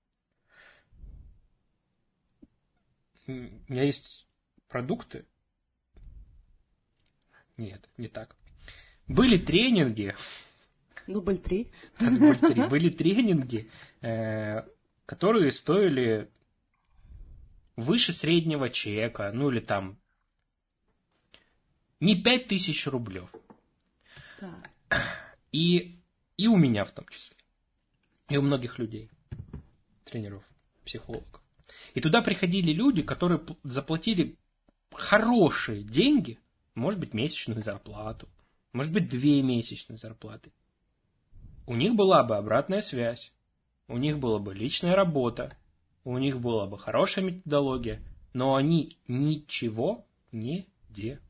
[3.26, 4.26] У меня есть
[4.68, 5.26] продукты.
[7.58, 8.34] Нет, не так.
[9.06, 10.14] Были тренинги.
[11.04, 11.14] Три.
[11.14, 11.70] Дубль три.
[12.70, 14.66] Были тренинги, э,
[15.04, 16.30] которые стоили
[17.76, 19.98] выше среднего чека, ну или там
[22.00, 23.28] не пять тысяч рублей.
[24.38, 24.70] Так.
[25.52, 25.98] И,
[26.36, 27.36] и у меня в том числе.
[28.28, 29.10] И у многих людей,
[30.04, 30.44] тренеров,
[30.84, 31.42] психологов.
[31.94, 34.36] И туда приходили люди, которые заплатили
[34.92, 36.38] хорошие деньги,
[36.74, 38.28] может быть, месячную зарплату,
[38.72, 40.52] может быть, две месячные зарплаты.
[41.66, 43.32] У них была бы обратная связь,
[43.88, 45.56] у них была бы личная работа,
[46.04, 51.20] у них была бы хорошая методология, но они ничего не делали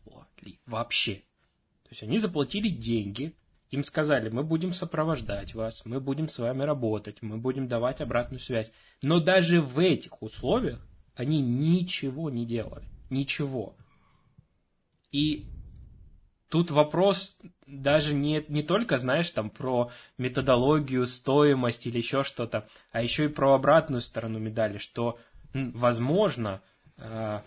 [0.67, 1.17] вообще.
[1.85, 3.35] То есть они заплатили деньги,
[3.71, 8.41] им сказали, мы будем сопровождать вас, мы будем с вами работать, мы будем давать обратную
[8.41, 8.73] связь.
[9.03, 12.87] Но даже в этих условиях они ничего не делали.
[13.11, 13.75] Ничего.
[15.11, 15.47] И
[16.49, 23.03] тут вопрос даже не, не только, знаешь, там про методологию, стоимость или еще что-то, а
[23.03, 25.19] еще и про обратную сторону медали, что,
[25.53, 26.63] возможно,
[26.99, 27.41] э,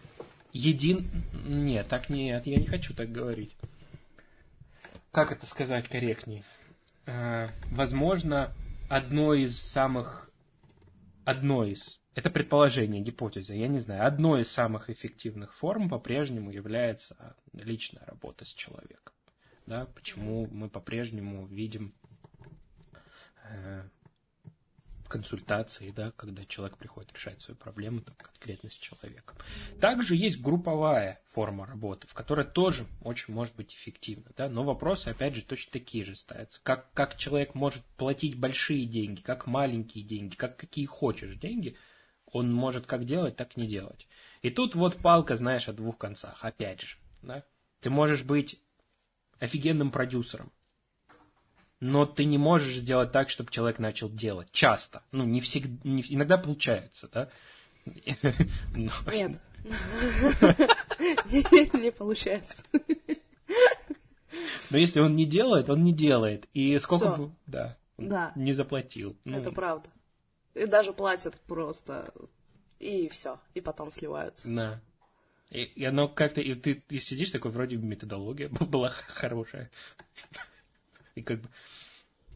[0.52, 1.10] един...
[1.46, 3.56] Нет, так нет, я не хочу так говорить.
[5.12, 6.44] Как это сказать корректнее?
[7.06, 8.54] Э, возможно,
[8.90, 10.30] одно из самых...
[11.26, 12.00] Одно из...
[12.16, 14.06] Это предположение, гипотеза, я не знаю.
[14.06, 19.14] Одной из самых эффективных форм по-прежнему является личная работа с человеком.
[19.66, 21.94] Да, почему мы по-прежнему видим
[23.44, 23.84] э,
[25.10, 29.38] консультации, да, когда человек приходит решать свою проблему там, конкретно с человеком.
[29.82, 34.32] Также есть групповая форма работы, в которой тоже очень может быть эффективно.
[34.38, 36.62] Да, но вопросы, опять же, точно такие же ставятся.
[36.64, 41.76] Как, как человек может платить большие деньги, как маленькие деньги, как какие хочешь деньги,
[42.32, 44.08] он может как делать, так не делать.
[44.42, 46.98] И тут вот палка, знаешь, о двух концах, опять же.
[47.22, 47.44] Да?
[47.82, 48.62] Ты можешь быть
[49.40, 50.52] офигенным продюсером,
[51.80, 54.50] но ты не можешь сделать так, чтобы человек начал делать.
[54.52, 55.04] Часто.
[55.12, 57.30] Ну, не всегда, не, иногда получается, да?
[58.76, 59.40] Нет.
[61.30, 62.64] Не получается.
[64.70, 66.48] Но если он не делает, он не делает.
[66.54, 69.18] И сколько бы, да, да, не заплатил.
[69.26, 69.90] Ну, Это правда.
[70.54, 72.14] И даже платят просто,
[72.80, 74.50] и все, и потом сливаются.
[74.50, 74.82] Да.
[75.52, 79.72] И, и оно как-то, и ты, ты сидишь такой, вроде методология была хорошая.
[81.20, 81.50] И как бы...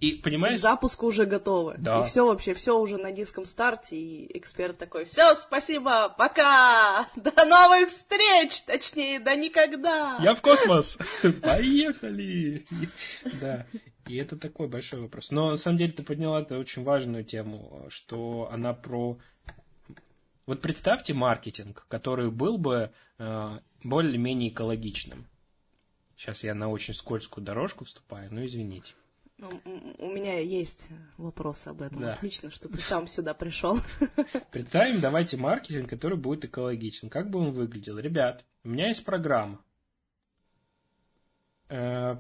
[0.02, 0.56] И понимаешь?
[0.56, 1.76] И запуск уже готовы.
[1.78, 2.02] Да.
[2.02, 7.46] И все вообще, все уже на диском старте, и эксперт такой, все, спасибо, пока, до
[7.46, 10.20] новых встреч, точнее, до никогда.
[10.22, 10.98] Я в космос,
[11.42, 12.66] поехали.
[13.40, 13.66] Да,
[14.08, 15.32] и это такой большой вопрос.
[15.32, 19.18] Но на самом деле ты подняла это очень важную тему, что она про...
[20.46, 25.28] Вот представьте маркетинг, который был бы э, более-менее экологичным.
[26.24, 28.94] Сейчас я на очень скользкую дорожку вступаю, но извините.
[29.38, 29.50] Ну,
[30.00, 32.00] у меня есть вопросы об этом.
[32.00, 32.14] Да.
[32.14, 33.78] Отлично, что ты сам сюда пришел.
[34.52, 37.10] Представим, давайте маркетинг, который будет экологичен.
[37.10, 38.00] Как бы он выглядел?
[38.00, 39.60] Ребят, у меня есть программа.
[41.68, 42.16] Э,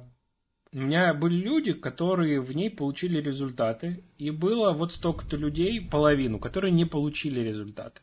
[0.73, 6.39] у меня были люди, которые в ней получили результаты, и было вот столько-то людей, половину,
[6.39, 8.01] которые не получили результаты.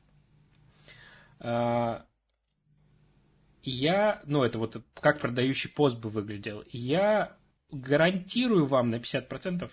[3.63, 7.37] Я, ну это вот как продающий пост бы выглядел, я
[7.71, 9.71] гарантирую вам на 50%,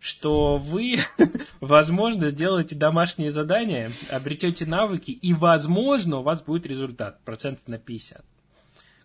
[0.00, 0.98] что вы,
[1.60, 8.24] возможно, сделаете домашние задания, обретете навыки, и, возможно, у вас будет результат процентов на 50.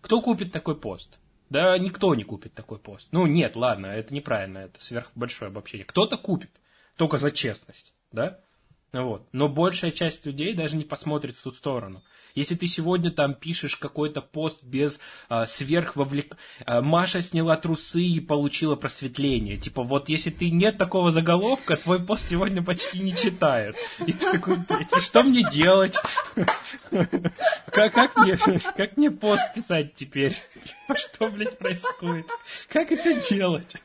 [0.00, 1.18] Кто купит такой пост?
[1.50, 3.08] Да никто не купит такой пост.
[3.12, 5.86] Ну, нет, ладно, это неправильно, это сверхбольшое обобщение.
[5.86, 6.50] Кто-то купит,
[6.96, 8.40] только за честность, да?
[8.92, 9.26] Вот.
[9.32, 12.02] Но большая часть людей даже не посмотрит в ту сторону.
[12.34, 16.36] Если ты сегодня там пишешь какой-то пост без а, сверхвовлек...
[16.64, 19.56] А, Маша сняла трусы и получила просветление.
[19.56, 23.76] Типа вот если ты нет такого заголовка, твой пост сегодня почти не читают.
[24.06, 24.58] И ты такой,
[25.00, 25.96] что мне делать?
[27.70, 28.36] Как, как, мне,
[28.76, 30.34] как мне пост писать теперь?
[30.94, 32.26] Что, блядь, происходит?
[32.68, 33.76] Как это делать?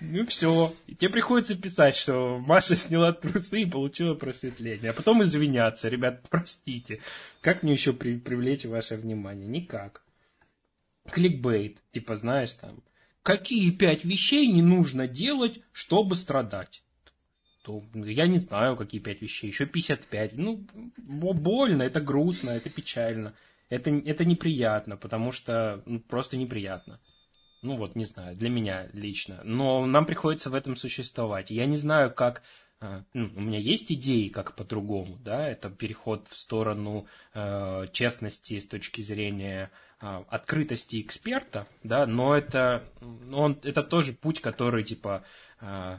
[0.00, 0.72] Ну все.
[0.98, 4.90] Тебе приходится писать, что Маша сняла трусы и получила просветление.
[4.90, 5.88] А потом извиняться.
[5.88, 7.00] Ребят, простите.
[7.42, 9.48] Как мне еще при, привлечь ваше внимание?
[9.48, 10.04] Никак.
[11.10, 12.82] Кликбейт, типа, знаешь, там,
[13.24, 16.84] какие пять вещей не нужно делать, чтобы страдать?
[17.64, 20.34] То, я не знаю, какие пять вещей, еще 55.
[20.36, 20.64] Ну,
[20.96, 23.34] больно, это грустно, это печально.
[23.68, 27.00] Это, это неприятно, потому что ну, просто неприятно.
[27.62, 29.40] Ну вот, не знаю, для меня лично.
[29.44, 31.50] Но нам приходится в этом существовать.
[31.50, 32.42] Я не знаю, как
[33.14, 38.66] ну, у меня есть идеи, как по-другому, да, это переход в сторону э, честности с
[38.66, 39.70] точки зрения
[40.00, 42.84] э, открытости эксперта, да, но это,
[43.32, 45.24] он, это тоже путь, который, типа,
[45.60, 45.98] э,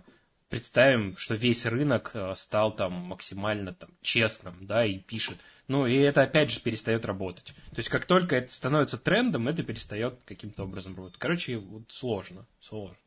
[0.49, 5.95] представим, что весь рынок э, стал там максимально там честным, да, и пишет, ну, и
[5.95, 7.55] это опять же перестает работать.
[7.71, 11.17] То есть, как только это становится трендом, это перестает каким-то образом работать.
[11.17, 12.97] Короче, вот сложно, сложно.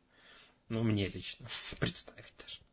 [0.67, 1.47] Ну, мне лично
[1.79, 2.66] представить даже.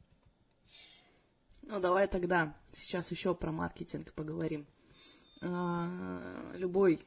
[1.67, 4.67] Ну, давай тогда сейчас еще про маркетинг поговорим.
[5.41, 7.05] А, любой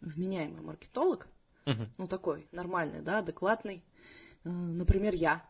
[0.00, 1.28] вменяемый маркетолог,
[1.66, 1.86] угу.
[1.98, 3.82] ну, такой нормальный, да, адекватный,
[4.44, 5.44] а, например, я,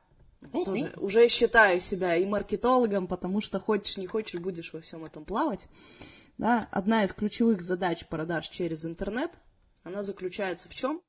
[0.52, 5.24] тоже уже считаю себя и маркетологом, потому что хочешь, не хочешь, будешь во всем этом
[5.24, 5.66] плавать.
[6.36, 9.38] Да, одна из ключевых задач продаж через интернет,
[9.82, 11.00] она заключается в чем?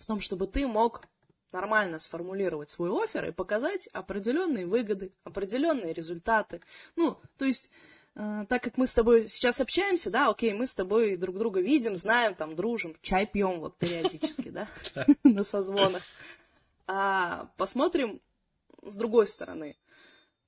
[0.00, 1.06] В том, чтобы ты мог
[1.52, 6.60] нормально сформулировать свой офер и показать определенные выгоды, определенные результаты.
[6.96, 7.68] Ну, то есть,
[8.14, 11.60] э, так как мы с тобой сейчас общаемся, да, окей, мы с тобой друг друга
[11.60, 14.68] видим, знаем, там, дружим, чай пьем вот периодически, да,
[15.24, 16.02] на созвонах.
[16.86, 18.20] А посмотрим
[18.82, 19.76] с другой стороны.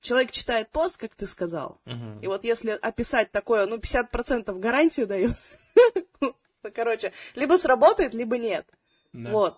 [0.01, 1.81] Человек читает пост, как ты сказал,
[2.21, 5.31] и вот если описать такое, ну, 50% гарантию даю,
[6.21, 6.35] ну,
[6.73, 8.67] короче, либо сработает, либо нет.
[9.13, 9.57] Вот.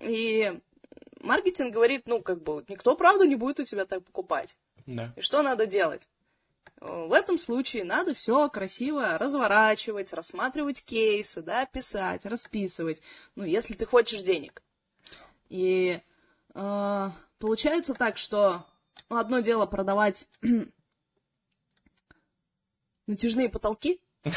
[0.00, 0.60] И
[1.20, 4.56] маркетинг говорит, ну, как бы, никто, правда, не будет у тебя так покупать.
[4.86, 5.12] Да.
[5.16, 6.08] И что надо делать?
[6.80, 13.00] В этом случае надо все красиво разворачивать, рассматривать кейсы, да, писать, расписывать,
[13.36, 14.62] ну, если ты хочешь денег.
[15.48, 16.00] И
[16.54, 18.66] э, получается так, что
[19.08, 20.26] ну, одно дело продавать
[23.06, 24.00] натяжные потолки,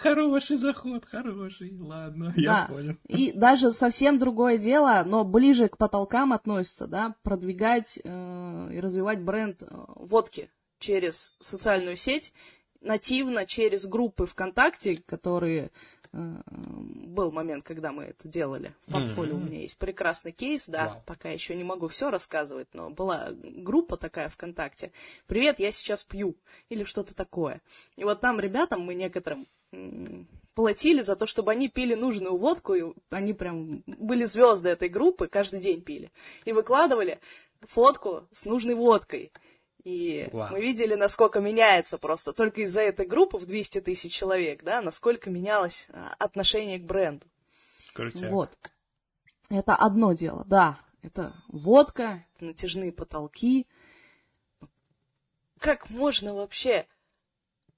[0.00, 1.76] Хороший заход, хороший.
[1.78, 2.40] Ладно, да.
[2.40, 2.96] я понял.
[3.06, 9.20] И даже совсем другое дело, но ближе к потолкам относится, да, продвигать э, и развивать
[9.20, 12.32] бренд э, водки через социальную сеть,
[12.80, 15.70] нативно через группы ВКонтакте, которые
[16.14, 18.74] э, был момент, когда мы это делали.
[18.86, 19.42] В портфолио mm-hmm.
[19.42, 21.04] у меня есть прекрасный кейс, да, wow.
[21.04, 24.92] пока еще не могу все рассказывать, но была группа такая ВКонтакте.
[25.26, 26.38] Привет, я сейчас пью
[26.70, 27.60] или что-то такое.
[27.96, 29.46] И вот там ребятам мы некоторым
[30.54, 35.28] платили за то, чтобы они пили нужную водку, и они прям были звезды этой группы,
[35.28, 36.12] каждый день пили.
[36.44, 37.20] И выкладывали
[37.62, 39.32] фотку с нужной водкой.
[39.84, 40.52] И Вау.
[40.52, 45.30] мы видели, насколько меняется просто только из-за этой группы в 200 тысяч человек, да, насколько
[45.30, 47.26] менялось а, отношение к бренду.
[47.94, 48.30] Крутяк.
[48.30, 48.50] Вот.
[49.48, 50.78] Это одно дело, да.
[51.02, 53.66] Это водка, это натяжные потолки.
[55.58, 56.86] Как можно вообще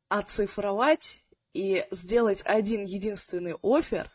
[0.08, 1.21] оцифровать
[1.52, 4.10] и сделать один единственный офер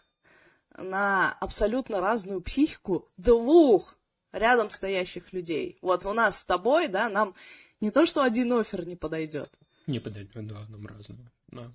[0.77, 3.97] на абсолютно разную психику двух
[4.31, 5.77] рядом стоящих людей.
[5.81, 7.35] Вот у нас с тобой, да, нам
[7.81, 9.51] не то, что один офер не подойдет.
[9.87, 11.31] Не подойдет, да, нам разного.
[11.47, 11.73] Да.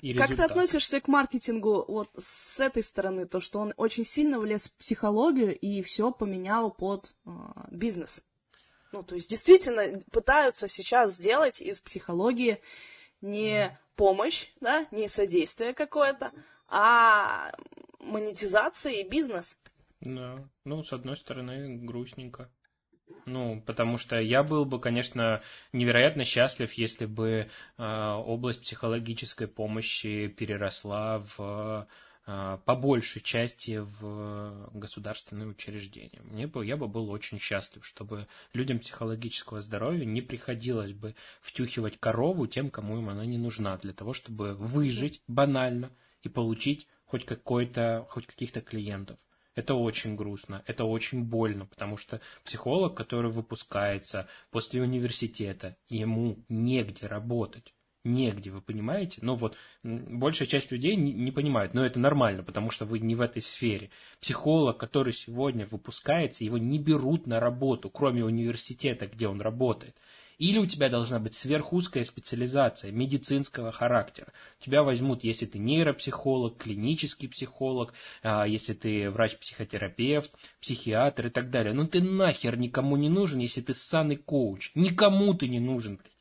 [0.00, 4.40] И как ты относишься к маркетингу вот с этой стороны, то, что он очень сильно
[4.40, 7.30] влез в психологию и все поменял под э,
[7.70, 8.24] бизнес?
[8.90, 12.60] Ну, то есть действительно пытаются сейчас сделать из психологии
[13.22, 16.32] не помощь, да, не содействие какое-то,
[16.68, 17.52] а
[18.00, 19.56] монетизация и бизнес.
[20.00, 22.50] Да, ну, с одной стороны, грустненько.
[23.24, 25.42] Ну, потому что я был бы, конечно,
[25.72, 27.48] невероятно счастлив, если бы
[27.78, 31.86] э, область психологической помощи переросла в а,
[32.24, 36.20] по большей части в государственные учреждения.
[36.22, 41.98] Мне бы, я бы был очень счастлив, чтобы людям психологического здоровья не приходилось бы втюхивать
[41.98, 45.90] корову тем, кому им она не нужна, для того, чтобы выжить банально
[46.22, 49.18] и получить хоть какой-то, хоть каких-то клиентов.
[49.54, 57.06] Это очень грустно, это очень больно, потому что психолог, который выпускается после университета, ему негде
[57.06, 57.74] работать
[58.04, 59.18] негде, вы понимаете?
[59.22, 63.14] Ну вот, большая часть людей не, не понимает, но это нормально, потому что вы не
[63.14, 63.90] в этой сфере.
[64.20, 69.96] Психолог, который сегодня выпускается, его не берут на работу, кроме университета, где он работает.
[70.38, 74.32] Или у тебя должна быть сверхузкая специализация медицинского характера.
[74.58, 77.94] Тебя возьмут, если ты нейропсихолог, клинический психолог,
[78.24, 81.74] а, если ты врач-психотерапевт, психиатр и так далее.
[81.74, 84.72] Но ты нахер никому не нужен, если ты ссаный коуч.
[84.74, 86.12] Никому ты не нужен, блядь.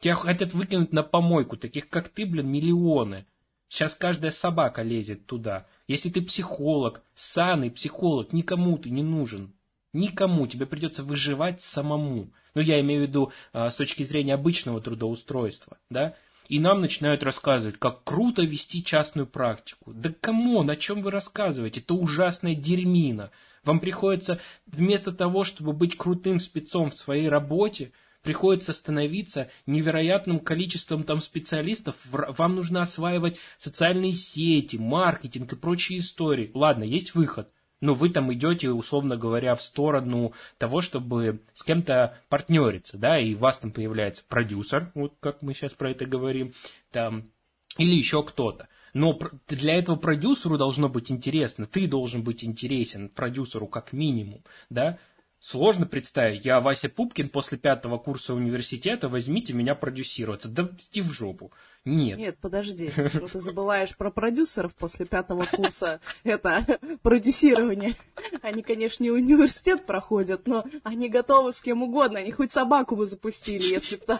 [0.00, 3.26] Тебя хотят выкинуть на помойку, таких как ты, блин, миллионы.
[3.68, 5.66] Сейчас каждая собака лезет туда.
[5.86, 9.52] Если ты психолог, саный психолог, никому ты не нужен.
[9.92, 10.46] Никому.
[10.46, 12.32] Тебе придется выживать самому.
[12.54, 16.16] Ну, я имею в виду а, с точки зрения обычного трудоустройства, да?
[16.48, 19.92] И нам начинают рассказывать, как круто вести частную практику.
[19.92, 21.80] Да кому, на чем вы рассказываете?
[21.80, 23.30] Это ужасная дерьмина.
[23.62, 27.92] Вам приходится вместо того, чтобы быть крутым спецом в своей работе,
[28.22, 31.96] приходится становиться невероятным количеством там специалистов.
[32.10, 36.50] Вам нужно осваивать социальные сети, маркетинг и прочие истории.
[36.54, 37.48] Ладно, есть выход–
[37.80, 43.34] но вы там идете, условно говоря, в сторону того, чтобы с кем-то партнериться, да, и
[43.34, 46.52] у вас там появляется продюсер, вот как мы сейчас про это говорим,
[46.90, 47.30] там,
[47.78, 48.68] или еще кто-то.
[48.92, 54.98] Но для этого продюсеру должно быть интересно, ты должен быть интересен продюсеру как минимум, да,
[55.40, 60.50] Сложно представить, я Вася Пупкин после пятого курса университета, возьмите меня продюсироваться.
[60.50, 61.50] Да иди в жопу.
[61.86, 62.18] Нет.
[62.18, 62.92] Нет, подожди.
[63.32, 66.00] Ты забываешь про продюсеров после пятого курса.
[66.24, 66.66] Это
[67.02, 67.94] продюсирование.
[68.42, 72.18] Они, конечно, не университет проходят, но они готовы с кем угодно.
[72.18, 74.18] Они хоть собаку бы запустили, если бы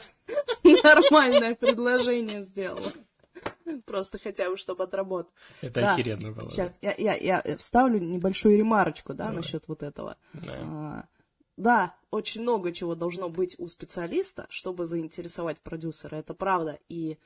[0.82, 2.94] нормальное предложение сделала.
[3.86, 5.32] Просто хотя бы, чтобы отработать.
[5.60, 5.94] Это да.
[5.94, 6.50] охеренно было.
[6.50, 9.36] Сейчас, я, я, я вставлю небольшую ремарочку, да, Давай.
[9.36, 10.16] насчет вот этого.
[10.32, 10.58] Да.
[10.62, 11.04] А,
[11.56, 16.78] да, очень много чего должно быть у специалиста, чтобы заинтересовать продюсера, это правда.
[16.88, 17.18] И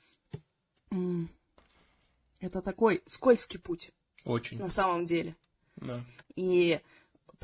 [2.40, 3.92] это такой скользкий путь.
[4.24, 4.58] Очень.
[4.58, 5.36] На самом деле.
[5.76, 6.04] Да.
[6.36, 6.80] И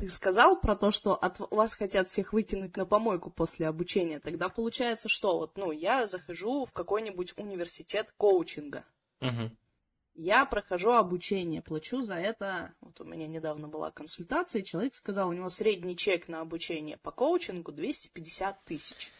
[0.01, 4.19] ты сказал про то, что от вас хотят всех выкинуть на помойку после обучения.
[4.19, 8.83] Тогда получается, что вот, ну, я захожу в какой-нибудь университет коучинга.
[9.21, 9.51] Угу.
[10.15, 12.73] Я прохожу обучение, плачу за это.
[12.81, 16.97] Вот у меня недавно была консультация, и человек сказал, у него средний чек на обучение
[16.97, 19.11] по коучингу 250 тысяч.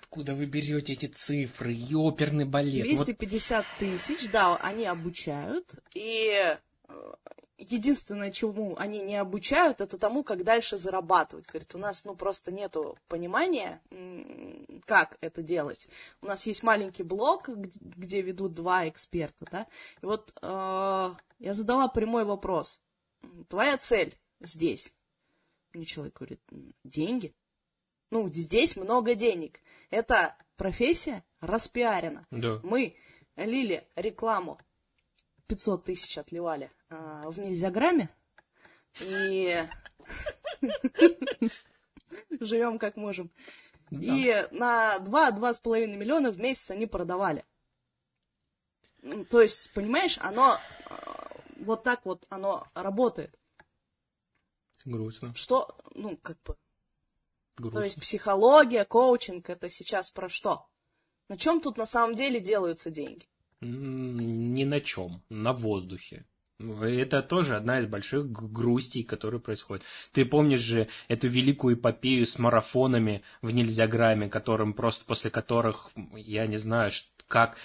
[0.00, 1.72] Откуда вы берете эти цифры?
[1.72, 2.82] Ёперный балет.
[2.82, 3.78] 250 вот...
[3.78, 5.76] тысяч, да, они обучают.
[5.94, 6.32] И
[6.88, 7.12] э,
[7.60, 11.46] единственное, чему они не обучают, это тому, как дальше зарабатывать.
[11.46, 13.80] Говорит, у нас ну просто нету понимания,
[14.86, 15.86] как это делать.
[16.22, 19.66] У нас есть маленький блок, где ведут два эксперта, да.
[20.02, 22.80] И вот э, я задала прямой вопрос.
[23.48, 24.92] Твоя цель здесь?
[25.72, 26.40] Мне человек говорит,
[26.82, 27.34] деньги.
[28.10, 29.60] Ну, здесь много денег.
[29.90, 32.26] Это профессия распиарена.
[32.30, 32.60] Да.
[32.62, 32.96] Мы
[33.36, 34.58] лили рекламу
[35.46, 38.08] 500 тысяч отливали в нельзяграмме.
[39.00, 39.66] И
[42.40, 43.30] живем как можем.
[43.90, 47.44] И на 2-2,5 миллиона в месяц они продавали.
[49.30, 50.94] То есть, понимаешь, оно э,
[51.56, 53.34] вот так вот оно работает.
[54.84, 55.34] Грустно.
[55.34, 56.56] Что, ну, как бы,
[57.56, 57.80] Грустно.
[57.80, 60.66] То есть психология, коучинг это сейчас про что?
[61.28, 63.26] На чем тут на самом деле делаются деньги?
[63.60, 66.26] Ни на чем, на воздухе.
[66.82, 69.82] Это тоже одна из больших грустей, которые происходят.
[70.12, 76.46] Ты помнишь же эту великую эпопею с марафонами в нельзяграме, которым просто после которых, я
[76.46, 76.90] не знаю,
[77.28, 77.56] как,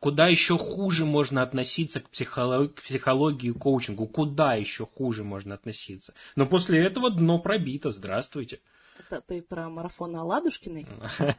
[0.00, 5.54] куда еще хуже можно относиться к психологии, к психологии и коучингу, куда еще хуже можно
[5.54, 6.14] относиться.
[6.36, 8.60] Но после этого дно пробито, здравствуйте.
[8.98, 10.86] Это ты про марафон Аладушкиной?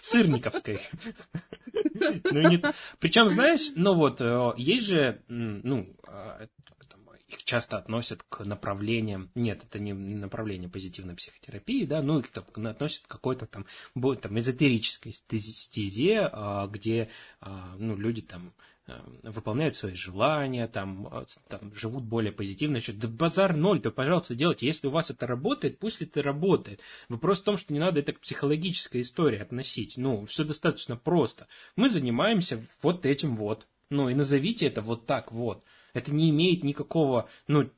[0.00, 0.80] Сырниковской.
[2.32, 6.46] Ну, Причем, знаешь, ну вот, э, есть же, ну, а,
[7.30, 12.44] их часто относят к направлениям, нет, это не направление позитивной психотерапии, да, ну, их там,
[12.66, 13.66] относят к какой-то там,
[14.20, 17.08] там эзотерической стезе, а, где,
[17.40, 18.52] а, ну, люди там
[19.22, 22.80] выполняют свои желания, там, э, там живут более позитивно.
[22.94, 24.66] Да базар ноль, то, пожалуйста, делайте.
[24.66, 26.80] Если у вас это работает, пусть это работает.
[27.08, 29.96] Вопрос в том, что не надо это к психологической истории относить.
[29.96, 31.46] Ну, все достаточно просто.
[31.76, 33.66] Мы занимаемся вот этим вот.
[33.90, 35.64] Ну, и назовите это вот так вот.
[35.92, 37.68] Это не имеет никакого, ну,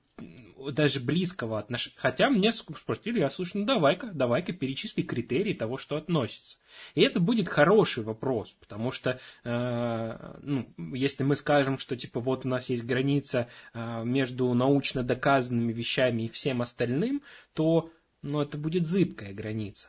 [0.70, 1.96] даже близкого отношения.
[1.98, 6.58] Хотя мне спросили, я слушаю, ну давай-ка, давай-ка перечисли критерии того, что относится.
[6.94, 12.44] И это будет хороший вопрос, потому что, э, ну, если мы скажем, что типа вот
[12.44, 17.22] у нас есть граница э, между научно доказанными вещами и всем остальным,
[17.54, 17.90] то
[18.22, 19.88] ну, это будет зыбкая граница.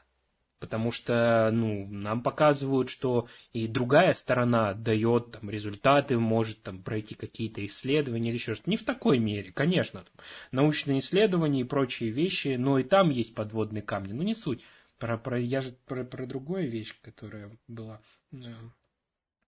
[0.64, 7.16] Потому что ну, нам показывают, что и другая сторона дает там, результаты, может там, пройти
[7.16, 8.70] какие-то исследования или еще что-то.
[8.70, 10.05] Не в такой мере, конечно.
[10.05, 14.14] Там, научные исследования и прочие вещи, но и там есть подводные камни.
[14.14, 14.64] Но не суть.
[14.99, 17.99] Про, про, я же про, про другую вещь, которая была.
[18.32, 18.53] Э,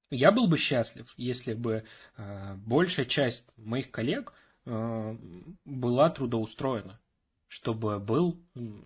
[0.10, 1.86] я был бы счастлив, если бы
[2.18, 4.34] э, большая часть моих коллег
[4.66, 5.18] э,
[5.64, 7.00] была трудоустроена
[7.48, 8.38] чтобы был,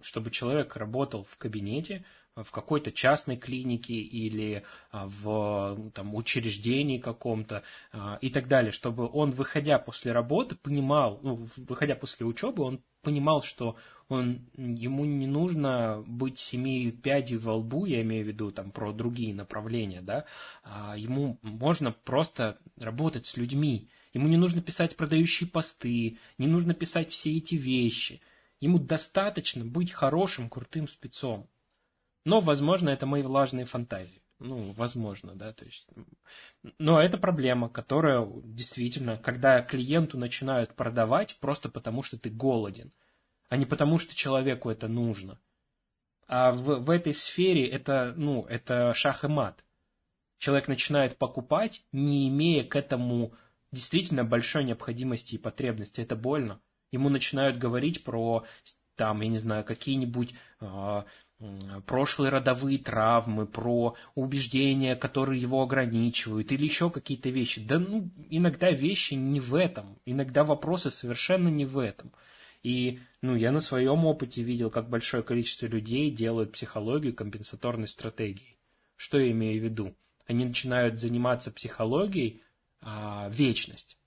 [0.01, 2.05] чтобы человек работал в кабинете,
[2.43, 7.63] в какой-то частной клинике или в там, учреждении каком-то
[8.21, 13.41] и так далее, чтобы он, выходя после работы, понимал, ну, выходя после учебы, он понимал,
[13.43, 13.77] что
[14.07, 18.91] он, ему не нужно быть семи пядей во лбу, я имею в виду там про
[18.91, 20.25] другие направления, да,
[20.63, 26.73] а ему можно просто работать с людьми, ему не нужно писать продающие посты, не нужно
[26.73, 28.21] писать все эти вещи,
[28.59, 31.47] ему достаточно быть хорошим, крутым спецом.
[32.30, 34.21] Но, возможно, это мои влажные фантазии.
[34.38, 35.88] Ну, возможно, да, то есть...
[36.77, 42.93] Но это проблема, которая действительно, когда клиенту начинают продавать просто потому, что ты голоден,
[43.49, 45.39] а не потому, что человеку это нужно.
[46.27, 49.65] А в, в этой сфере это, ну, это шах и мат.
[50.38, 53.34] Человек начинает покупать, не имея к этому
[53.71, 56.01] действительно большой необходимости и потребности.
[56.01, 56.61] Это больно.
[56.91, 58.45] Ему начинают говорить про,
[58.95, 61.03] там, я не знаю, какие-нибудь э,
[61.85, 67.61] прошлые родовые травмы, про убеждения, которые его ограничивают, или еще какие-то вещи.
[67.65, 72.11] Да ну, иногда вещи не в этом, иногда вопросы совершенно не в этом.
[72.61, 78.57] И ну, я на своем опыте видел, как большое количество людей делают психологию компенсаторной стратегией.
[78.97, 79.95] Что я имею в виду?
[80.27, 82.43] Они начинают заниматься психологией
[82.81, 83.97] а, вечность.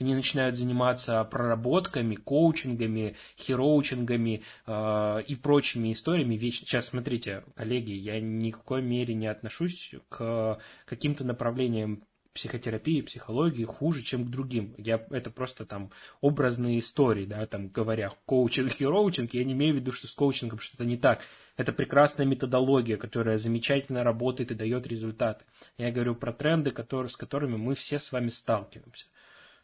[0.00, 6.38] Они начинают заниматься проработками, коучингами, хероучингами э, и прочими историями.
[6.38, 13.64] Сейчас, смотрите, коллеги, я ни в какой мере не отношусь к каким-то направлениям психотерапии, психологии
[13.64, 14.74] хуже, чем к другим.
[14.78, 15.90] Я, это просто там
[16.22, 20.14] образные истории, да, там говоря коучинг и роучинг, я не имею в виду, что с
[20.14, 21.20] коучингом что-то не так.
[21.58, 25.44] Это прекрасная методология, которая замечательно работает и дает результаты.
[25.76, 29.04] Я говорю про тренды, которые, с которыми мы все с вами сталкиваемся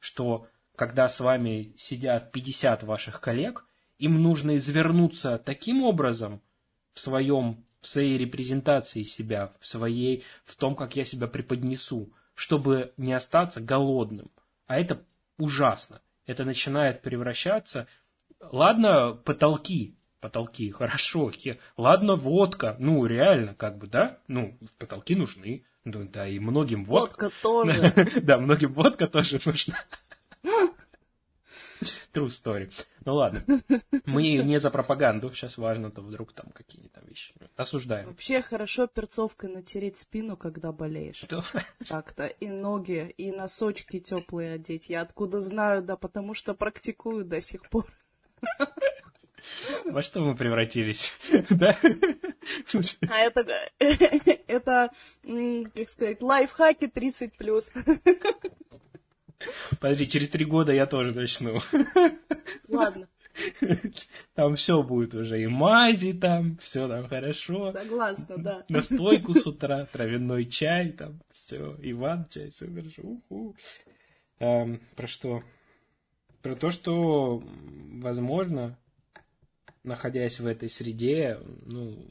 [0.07, 0.47] что
[0.77, 3.67] когда с вами сидят 50 ваших коллег,
[3.99, 6.41] им нужно извернуться таким образом
[6.93, 12.93] в своем в своей репрезентации себя, в своей, в том, как я себя преподнесу, чтобы
[12.97, 14.31] не остаться голодным.
[14.67, 15.05] А это
[15.39, 16.01] ужасно.
[16.27, 17.87] Это начинает превращаться...
[18.41, 21.31] Ладно, потолки, потолки, хорошо.
[21.77, 24.19] Ладно, водка, ну, реально, как бы, да?
[24.27, 25.65] Ну, потолки нужны.
[25.87, 27.27] Ну, да, и многим водка.
[27.27, 28.21] Водка тоже.
[28.23, 29.79] Да, многим водка тоже нужна.
[32.13, 32.73] True story.
[33.05, 33.41] Ну ладно.
[34.05, 35.33] Мы не за пропаганду.
[35.33, 37.35] Сейчас важно, то вдруг там какие-то вещи.
[37.55, 38.09] Осуждаем.
[38.09, 41.25] Вообще хорошо перцовкой натереть спину, когда болеешь.
[41.89, 42.27] Так-то.
[42.27, 44.89] И ноги, и носочки теплые одеть.
[44.89, 47.87] Я откуда знаю, да потому что практикую до сих пор.
[49.85, 51.13] Во что мы превратились?
[51.51, 51.79] Да?
[53.09, 53.45] А это,
[53.79, 54.91] это,
[55.75, 57.73] как сказать, лайфхаки 30 плюс.
[59.81, 61.59] Подожди, через три года я тоже начну.
[62.69, 63.09] Ладно.
[64.35, 67.73] Там все будет уже, и мази там, все там хорошо.
[67.73, 68.65] Согласна, да.
[68.69, 73.03] Настойку с утра, травяной чай, там все, Иван чай, все хорошо.
[73.03, 73.57] Уху.
[74.39, 75.43] Эм, про что?
[76.43, 78.79] Про то, что, возможно,
[79.87, 82.07] находясь в этой среде, ну,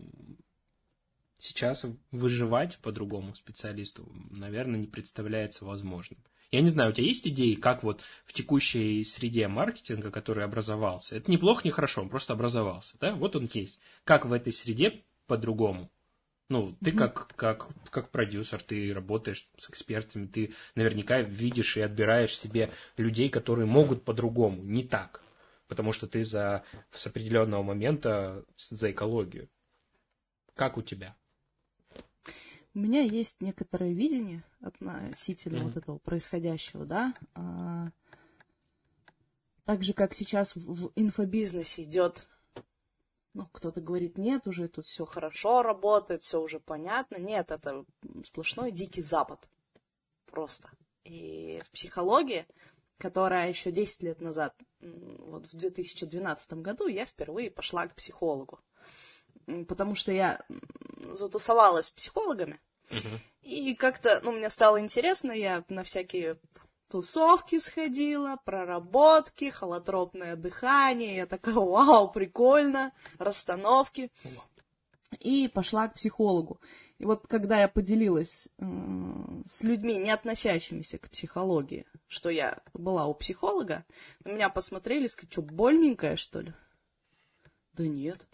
[1.38, 6.19] сейчас выживать по другому специалисту, наверное, не представляется возможным.
[6.51, 11.15] Я не знаю, у тебя есть идеи, как вот в текущей среде маркетинга, который образовался,
[11.15, 13.80] это неплохо, не хорошо, он просто образовался, да, вот он есть.
[14.03, 15.91] Как в этой среде по-другому?
[16.47, 16.97] Ну, ты mm-hmm.
[16.97, 23.30] как, как, как продюсер, ты работаешь с экспертами, ты наверняка видишь и отбираешь себе людей,
[23.30, 25.24] которые могут по-другому, не так.
[25.68, 29.49] Потому что ты за, с определенного момента за экологию.
[30.53, 31.16] Как у тебя?
[32.74, 35.63] У меня есть некоторое видение относительно mm-hmm.
[35.63, 37.13] вот этого происходящего, да.
[37.34, 37.89] А,
[39.63, 42.28] так же, как сейчас в инфобизнесе идет,
[43.34, 47.18] ну, кто-то говорит, нет, уже тут все хорошо работает, все уже понятно.
[47.18, 47.86] Нет, это
[48.24, 49.49] сплошной дикий запад.
[50.26, 50.70] Просто.
[51.03, 52.45] И в психологии,
[52.98, 58.60] которая еще 10 лет назад, вот в 2012 году, я впервые пошла к психологу.
[59.68, 60.43] Потому что я
[61.12, 63.20] затусовалась с психологами, uh-huh.
[63.41, 66.39] и как-то, ну, мне стало интересно, я на всякие
[66.89, 74.12] тусовки сходила, проработки, холотропное дыхание, я такая, вау, прикольно, расстановки.
[75.20, 76.60] И пошла к психологу.
[76.97, 78.64] И вот когда я поделилась э,
[79.45, 83.86] с людьми, не относящимися к психологии, что я была у психолога,
[84.24, 86.53] на меня посмотрели сказали, что, больненькая, что ли?
[87.74, 88.26] Да нет.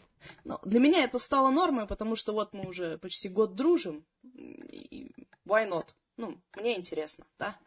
[0.44, 5.12] Но для меня это стало нормой, потому что вот мы уже почти год дружим, и
[5.48, 5.88] why not?
[6.18, 7.58] Ну, мне интересно, да?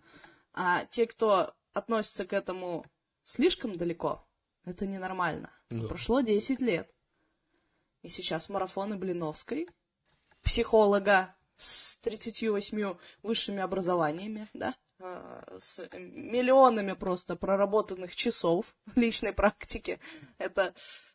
[0.53, 2.87] А те, кто относится к этому
[3.25, 4.25] слишком далеко,
[4.65, 5.51] это ненормально.
[5.71, 5.89] Да.
[5.89, 6.94] Прошло 10 лет.
[8.05, 9.67] И сейчас марафоны Блиновской,
[10.43, 20.01] психолога с 38 высшими образованиями, да, а, с миллионами просто проработанных часов личной практики.
[20.37, 20.75] Это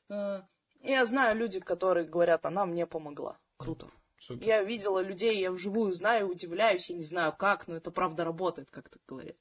[0.10, 0.42] э,
[0.82, 3.38] я знаю люди, которые говорят, она мне помогла.
[3.58, 3.88] Круто.
[4.20, 4.46] Супер.
[4.46, 8.72] Я видела людей, я вживую знаю, удивляюсь, я не знаю как, но это правда работает,
[8.72, 9.38] как так говорят.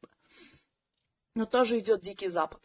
[1.35, 2.61] Но тоже идет Дикий Запад.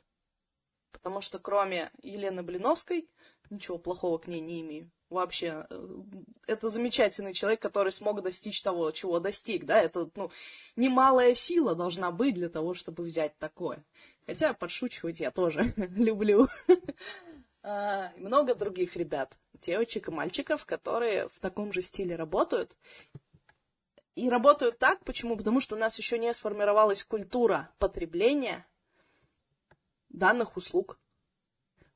[0.91, 3.09] Потому что кроме Елены Блиновской,
[3.49, 4.91] ничего плохого к ней не имею.
[5.09, 5.87] Вообще, э,
[6.47, 10.31] это замечательный человек, который смог достичь того, чего достиг, да, это, ну,
[10.75, 13.83] немалая сила должна быть для того, чтобы взять такое.
[14.25, 16.47] Хотя подшучивать я тоже люблю.
[17.65, 22.75] А, много других ребят, девочек и мальчиков, которые в таком же стиле работают.
[24.15, 25.37] И работают так, почему?
[25.37, 28.67] Потому что у нас еще не сформировалась культура потребления
[30.09, 30.99] данных услуг.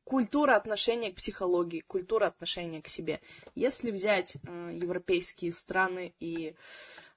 [0.08, 3.20] Культура отношения к психологии, культура отношения к себе.
[3.56, 6.56] Если взять э, европейские страны и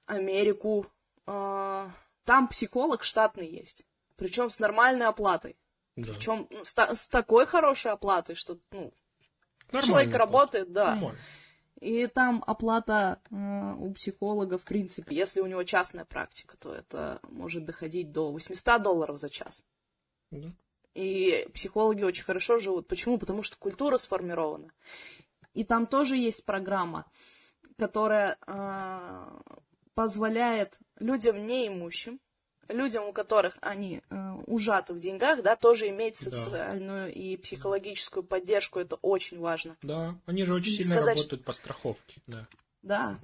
[0.05, 0.85] Америку,
[1.25, 1.87] э,
[2.25, 3.83] там психолог штатный есть,
[4.17, 5.55] причем с нормальной оплатой.
[5.95, 6.11] Да.
[6.11, 8.91] Причем с, с такой хорошей оплатой, что ну,
[9.71, 10.95] человек работает, да.
[10.95, 11.19] Нормально.
[11.79, 17.19] И там оплата э, у психолога, в принципе, если у него частная практика, то это
[17.23, 19.63] может доходить до 800 долларов за час.
[20.29, 20.51] Да.
[20.93, 22.87] И психологи очень хорошо живут.
[22.87, 23.17] Почему?
[23.17, 24.71] Потому что культура сформирована.
[25.53, 27.05] И там тоже есть программа,
[27.77, 29.41] которая э,
[29.93, 32.19] позволяет людям неимущим,
[32.67, 37.11] людям, у которых они э, ужаты в деньгах, да, тоже иметь социальную да.
[37.11, 38.79] и психологическую поддержку.
[38.79, 39.77] Это очень важно.
[39.81, 41.45] Да, они же очень сильно Сказать, работают что...
[41.45, 42.21] по страховке.
[42.27, 42.47] Да.
[42.81, 43.19] да.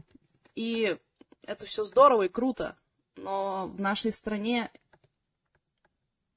[0.55, 0.97] И
[1.43, 2.75] это все здорово и круто.
[3.15, 4.69] Но в нашей стране,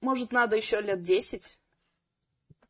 [0.00, 1.58] может, надо еще лет десять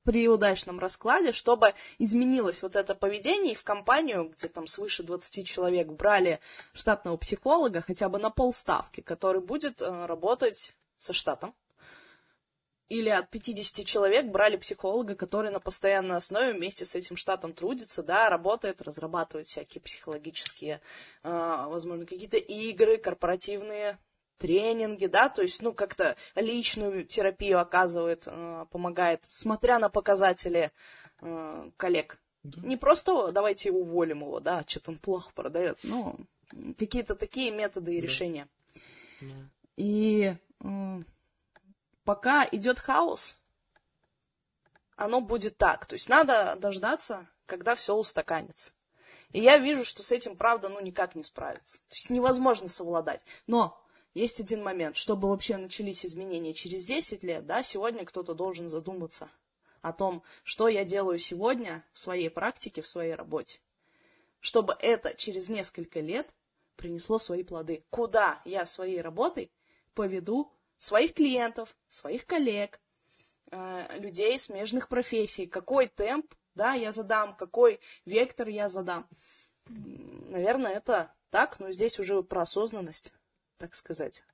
[0.05, 5.47] при удачном раскладе, чтобы изменилось вот это поведение, и в компанию, где там свыше 20
[5.47, 6.41] человек, брали
[6.73, 11.55] штатного психолога хотя бы на полставки, который будет э, работать со штатом.
[12.89, 18.03] Или от 50 человек брали психолога, который на постоянной основе вместе с этим штатом трудится,
[18.03, 20.81] да, работает, разрабатывает всякие психологические,
[21.23, 21.29] э,
[21.69, 23.97] возможно, какие-то игры, корпоративные
[24.41, 30.73] тренинги, да, то есть, ну, как-то личную терапию оказывает, э, помогает, смотря на показатели
[31.21, 32.19] э, коллег.
[32.43, 32.61] Да.
[32.63, 36.17] Не просто давайте уволим его, да, что-то он плохо продает, но
[36.79, 38.03] какие-то такие методы и да.
[38.03, 38.49] решения.
[39.21, 39.35] Да.
[39.77, 40.35] И
[40.65, 41.03] э,
[42.05, 43.37] пока идет хаос,
[44.97, 45.85] оно будет так.
[45.85, 48.73] То есть надо дождаться, когда все устаканится.
[49.33, 51.79] И я вижу, что с этим, правда, ну никак не справиться.
[51.89, 53.23] То есть невозможно совладать.
[53.47, 53.79] Но
[54.15, 54.97] есть один момент.
[54.97, 59.31] Чтобы вообще начались изменения через 10 лет, да, сегодня кто-то должен задуматься
[59.83, 63.61] о том, что я делаю сегодня в своей практике, в своей работе.
[64.41, 66.29] Чтобы это через несколько лет
[66.77, 67.85] принесло свои плоды.
[67.91, 69.51] Куда я своей работой
[69.95, 72.81] поведу своих клиентов, своих коллег,
[73.51, 79.09] э, людей смежных профессий, какой темп да, я задам, какой вектор я задам.
[79.67, 83.13] Наверное, это так, но здесь уже про осознанность
[83.61, 84.25] так сказать.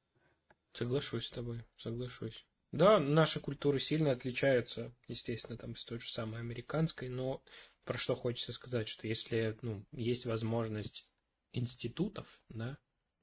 [0.72, 2.46] Соглашусь с тобой, соглашусь.
[2.70, 7.42] Да, наши культуры сильно отличаются, естественно, там с той же самой американской, но
[7.84, 11.08] про что хочется сказать, что если ну, есть возможность
[11.52, 12.78] институтов, да,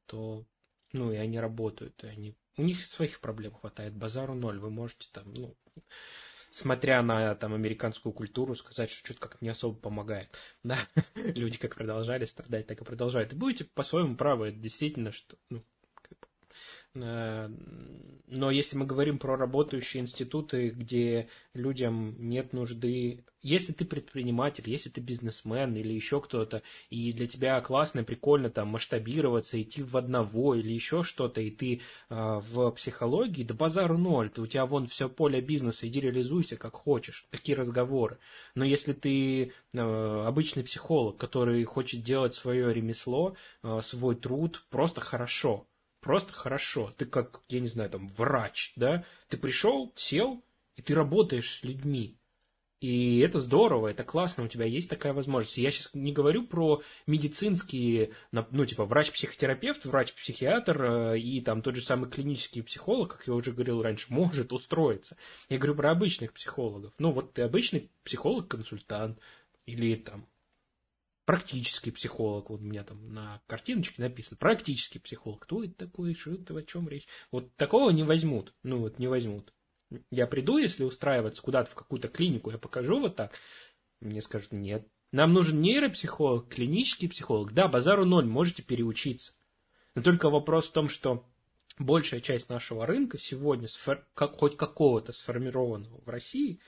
[0.05, 0.45] то
[0.91, 5.07] ну и они работают, и они у них своих проблем хватает, базару ноль, вы можете
[5.11, 5.57] там, ну,
[6.51, 10.37] смотря на там американскую культуру, сказать, что что-то как-то не особо помогает.
[10.63, 10.77] Да,
[11.15, 13.33] люди как продолжали страдать, так и продолжают.
[13.33, 15.63] И будете по-своему правы, это действительно, что, ну,
[16.95, 24.89] но если мы говорим про работающие институты, где людям нет нужды, если ты предприниматель, если
[24.89, 30.55] ты бизнесмен или еще кто-то, и для тебя классно, прикольно там масштабироваться, идти в одного
[30.55, 34.87] или еще что-то, и ты э, в психологии, да базару ноль, ты, у тебя вон
[34.87, 38.17] все поле бизнеса, иди реализуйся как хочешь, такие разговоры.
[38.55, 45.01] Но если ты э, обычный психолог, который хочет делать свое ремесло, э, свой труд просто
[45.01, 45.67] хорошо,
[46.03, 46.91] просто хорошо.
[46.97, 49.05] Ты как, я не знаю, там, врач, да?
[49.29, 50.43] Ты пришел, сел,
[50.75, 52.17] и ты работаешь с людьми.
[52.83, 55.57] И это здорово, это классно, у тебя есть такая возможность.
[55.57, 61.81] Я сейчас не говорю про медицинские, ну, типа, врач-психотерапевт, врач-психиатр э, и там тот же
[61.81, 65.15] самый клинический психолог, как я уже говорил раньше, может устроиться.
[65.47, 66.93] Я говорю про обычных психологов.
[66.97, 69.17] Ну, вот ты обычный психолог-консультант
[69.65, 70.27] или там
[71.25, 76.33] практический психолог, вот у меня там на картиночке написано, практический психолог, кто это такой, что
[76.33, 77.07] это, о чем речь?
[77.31, 79.53] Вот такого не возьмут, ну вот не возьмут.
[80.09, 83.33] Я приду, если устраиваться куда-то в какую-то клинику, я покажу вот так,
[83.99, 87.53] мне скажут, нет, Нам нужен нейропсихолог, клинический психолог.
[87.53, 89.33] Да, базару ноль, можете переучиться.
[89.93, 91.29] Но только вопрос в том, что
[91.77, 93.67] большая часть нашего рынка сегодня,
[94.15, 96.59] как, хоть какого-то сформированного в России,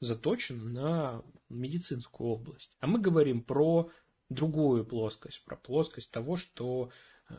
[0.00, 2.76] заточена на медицинскую область.
[2.80, 3.90] А мы говорим про
[4.34, 6.90] другую плоскость, про плоскость того, что
[7.28, 7.34] э,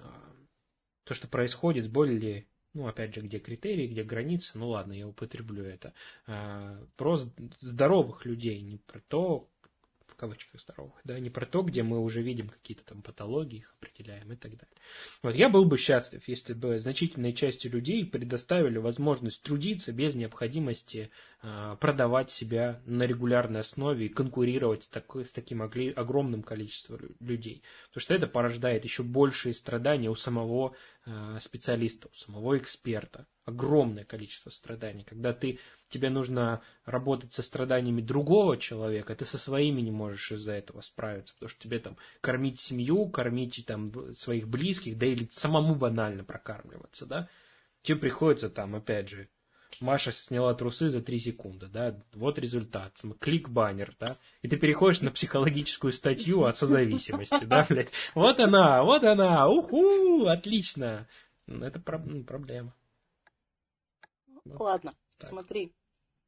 [1.03, 5.07] то, что происходит с более, ну, опять же, где критерии, где границы, ну, ладно, я
[5.07, 5.93] употреблю это,
[6.27, 7.17] э, про
[7.61, 9.49] здоровых людей, не про то,
[10.15, 13.75] в кавычках здоровых, да, не про то, где мы уже видим какие-то там патологии, их
[13.79, 14.75] определяем и так далее.
[15.21, 21.11] Вот я был бы счастлив, если бы значительной части людей предоставили возможность трудиться без необходимости
[21.41, 27.61] э, продавать себя на регулярной основе и конкурировать с, такой, с таким огромным количеством людей.
[27.89, 33.27] Потому что это порождает еще большие страдания у самого э, специалиста, у самого эксперта.
[33.45, 35.03] Огромное количество страданий.
[35.03, 40.53] Когда ты тебе нужно работать со страданиями другого человека, ты со своими не можешь из-за
[40.53, 45.75] этого справиться, потому что тебе там кормить семью, кормить там своих близких, да или самому
[45.75, 47.29] банально прокармливаться, да,
[47.83, 49.29] тебе приходится там, опять же,
[49.79, 55.01] Маша сняла трусы за три секунды, да, вот результат, клик баннер, да, и ты переходишь
[55.01, 61.07] на психологическую статью о созависимости, да, блядь, вот она, вот она, уху, отлично,
[61.47, 62.73] это ну, проблема.
[64.45, 65.29] Ладно, так.
[65.29, 65.73] смотри,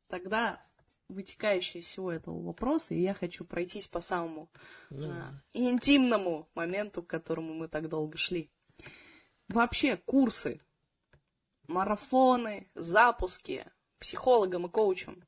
[0.07, 0.61] тогда
[1.09, 4.49] вытекающие из всего этого вопроса, и я хочу пройтись по самому
[4.89, 5.09] mm.
[5.09, 8.49] а, интимному моменту, к которому мы так долго шли.
[9.47, 10.59] Вообще, курсы,
[11.67, 13.65] марафоны, запуски
[13.99, 15.23] психологам и коучам,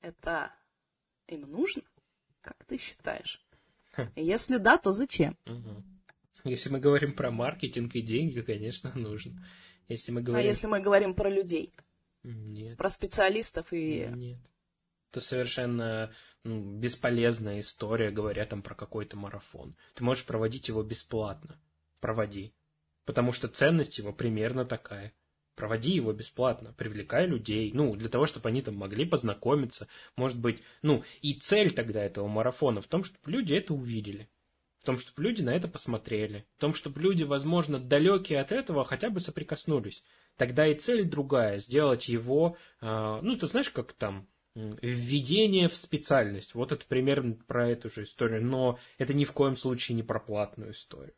[0.00, 0.52] это
[1.26, 1.82] им нужно?
[2.40, 3.44] Как ты считаешь?
[3.96, 4.10] Хм.
[4.16, 5.36] Если да, то зачем?
[6.44, 9.46] Если мы говорим про маркетинг и деньги, конечно, нужно.
[9.88, 10.46] Если мы говорим...
[10.46, 11.72] А если мы говорим про людей?
[12.22, 12.78] Нет.
[12.78, 14.06] Про специалистов и...
[14.06, 14.38] Нет.
[15.10, 16.12] Это совершенно
[16.44, 19.74] ну, бесполезная история, говоря там про какой-то марафон.
[19.94, 21.58] Ты можешь проводить его бесплатно.
[21.98, 22.54] Проводи.
[23.04, 25.12] Потому что ценность его примерно такая.
[25.60, 29.88] Проводи его бесплатно, привлекай людей, ну, для того, чтобы они там могли познакомиться.
[30.16, 34.30] Может быть, ну, и цель тогда этого марафона в том, чтобы люди это увидели.
[34.78, 36.46] В том, чтобы люди на это посмотрели.
[36.56, 40.02] В том, чтобы люди, возможно, далекие от этого хотя бы соприкоснулись
[40.38, 46.54] тогда и цель другая, сделать его, а, ну, ты знаешь, как там, введение в специальность.
[46.54, 50.20] Вот это примерно про эту же историю, но это ни в коем случае не про
[50.20, 51.12] платную историю.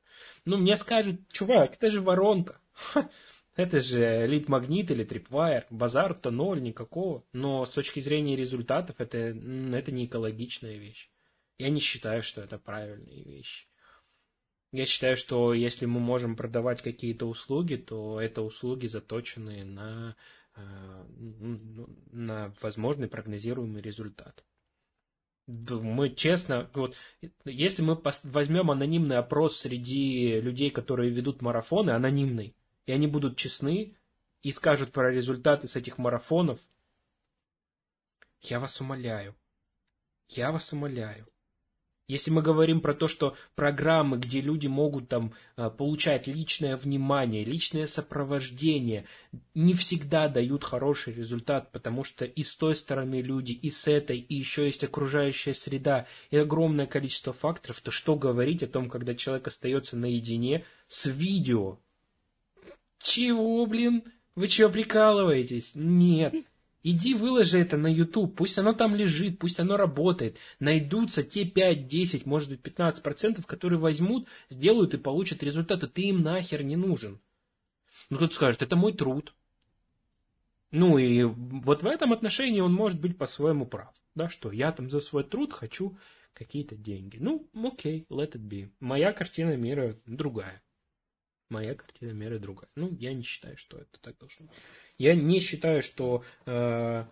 [0.44, 2.60] Ну, мне скажут, чувак, это же воронка.
[3.54, 5.66] Это же лид-магнит или трипвайер.
[5.70, 7.24] Базар-то ноль, никакого.
[7.32, 11.10] Но с точки зрения результатов это, это не экологичная вещь.
[11.58, 13.66] Я не считаю, что это правильные вещи.
[14.72, 20.16] Я считаю, что если мы можем продавать какие-то услуги, то это услуги заточенные на,
[20.56, 24.42] э, ну, на возможный прогнозируемый результат.
[25.46, 26.96] Мы честно, вот,
[27.44, 33.96] если мы возьмем анонимный опрос среди людей, которые ведут марафоны, анонимный, и они будут честны
[34.42, 36.60] и скажут про результаты с этих марафонов,
[38.40, 39.36] я вас умоляю,
[40.28, 41.32] я вас умоляю,
[42.12, 47.44] если мы говорим про то, что программы, где люди могут там а, получать личное внимание,
[47.44, 49.06] личное сопровождение,
[49.54, 54.18] не всегда дают хороший результат, потому что и с той стороны люди, и с этой,
[54.18, 59.14] и еще есть окружающая среда, и огромное количество факторов, то что говорить о том, когда
[59.14, 61.78] человек остается наедине с видео?
[63.02, 64.04] Чего, блин?
[64.34, 65.72] Вы что, прикалываетесь?
[65.74, 66.34] Нет.
[66.84, 70.38] Иди выложи это на YouTube, пусть оно там лежит, пусть оно работает.
[70.58, 75.86] Найдутся те 5, 10, может быть 15 процентов, которые возьмут, сделают и получат результаты.
[75.86, 77.20] Ты им нахер не нужен.
[78.10, 79.32] Ну, кто-то скажет, это мой труд.
[80.72, 83.94] Ну, и вот в этом отношении он может быть по-своему прав.
[84.14, 85.96] Да, что я там за свой труд хочу
[86.34, 87.18] какие-то деньги.
[87.20, 88.70] Ну, окей, let it be.
[88.80, 90.62] Моя картина мира другая.
[91.52, 92.70] Моя картина мира другая.
[92.76, 94.56] Ну, я не считаю, что это так должно быть.
[94.96, 97.04] Я не считаю, что, э,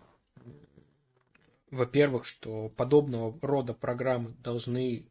[1.69, 5.05] во-первых, что подобного рода программы должны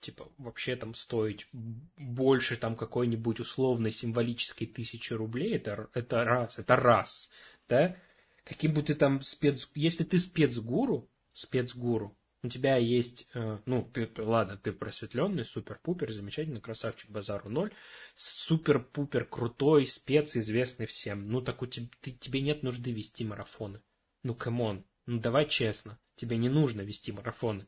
[0.00, 1.48] типа вообще там стоить
[1.96, 7.30] больше там какой-нибудь условной символической тысячи рублей, это, это раз, это раз,
[7.66, 7.96] да,
[8.44, 9.70] каким бы ты там спец...
[9.74, 12.14] Если ты спецгуру, спецгуру,
[12.48, 17.74] у тебя есть, э, ну, ты, ладно, ты просветленный, супер-пупер, замечательный, красавчик, базару ноль,
[18.14, 21.30] супер-пупер крутой, спец, известный всем.
[21.30, 23.82] Ну, так у тебя, ты, тебе нет нужды вести марафоны.
[24.22, 27.66] Ну, come on, ну, давай честно, тебе не нужно вести марафоны.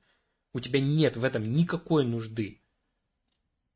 [0.55, 2.62] У тебя нет в этом никакой нужды.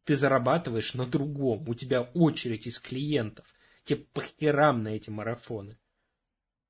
[0.04, 3.44] Ты зарабатываешь на другом, у тебя очередь из клиентов.
[3.84, 5.78] Тебе похерам на эти марафоны.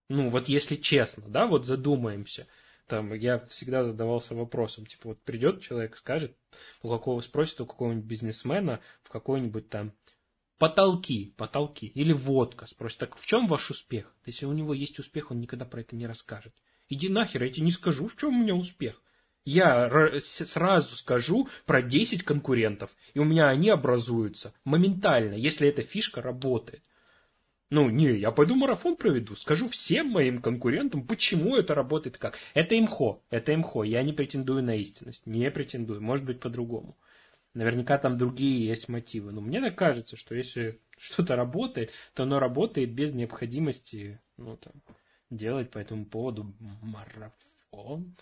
[0.08, 2.48] Ну, вот если честно, да, вот задумаемся–
[2.86, 6.36] Там я всегда задавался вопросом, типа вот придет человек, скажет,
[6.82, 9.92] у какого спросит у какого-нибудь бизнесмена в какой-нибудь там
[10.58, 14.14] потолки, потолки, или водка, спросит, так в чем ваш успех?
[14.26, 16.54] Если у него есть успех, он никогда про это не расскажет.
[16.88, 19.00] Иди нахер, я тебе не скажу, в чем у меня успех.
[19.46, 26.22] Я сразу скажу про 10 конкурентов, и у меня они образуются моментально, если эта фишка
[26.22, 26.82] работает.
[27.74, 32.38] Ну, не, я пойду марафон проведу, скажу всем моим конкурентам, почему это работает как.
[32.54, 36.96] Это имхо, это имхо, я не претендую на истинность, не претендую, может быть по-другому.
[37.52, 42.38] Наверняка там другие есть мотивы, но мне так кажется, что если что-то работает, то оно
[42.38, 44.74] работает без необходимости, ну, там,
[45.30, 48.14] делать по этому поводу марафон.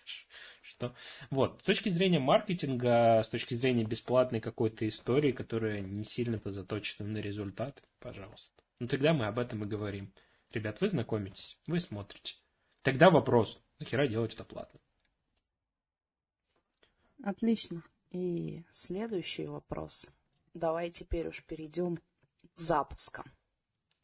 [0.62, 0.94] Что?
[1.28, 7.06] Вот, с точки зрения маркетинга, с точки зрения бесплатной какой-то истории, которая не сильно-то заточена
[7.06, 8.63] на результат, пожалуйста.
[8.80, 10.12] Ну тогда мы об этом и говорим.
[10.50, 12.36] Ребят, вы знакомитесь, вы смотрите.
[12.82, 14.80] Тогда вопрос, нахера делать это платно?
[17.22, 17.82] Отлично.
[18.10, 20.06] И следующий вопрос.
[20.52, 22.02] Давай теперь уж перейдем к
[22.60, 23.24] запускам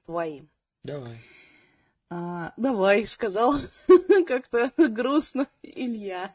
[0.05, 0.51] твоим.
[0.83, 1.21] Давай.
[2.09, 3.55] А, давай, сказал
[4.27, 6.35] как-то грустно Илья.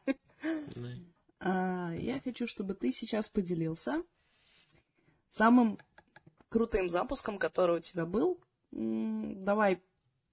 [1.40, 4.04] А, я хочу, чтобы ты сейчас поделился
[5.30, 5.78] самым
[6.50, 8.40] крутым запуском, который у тебя был.
[8.72, 9.82] Давай,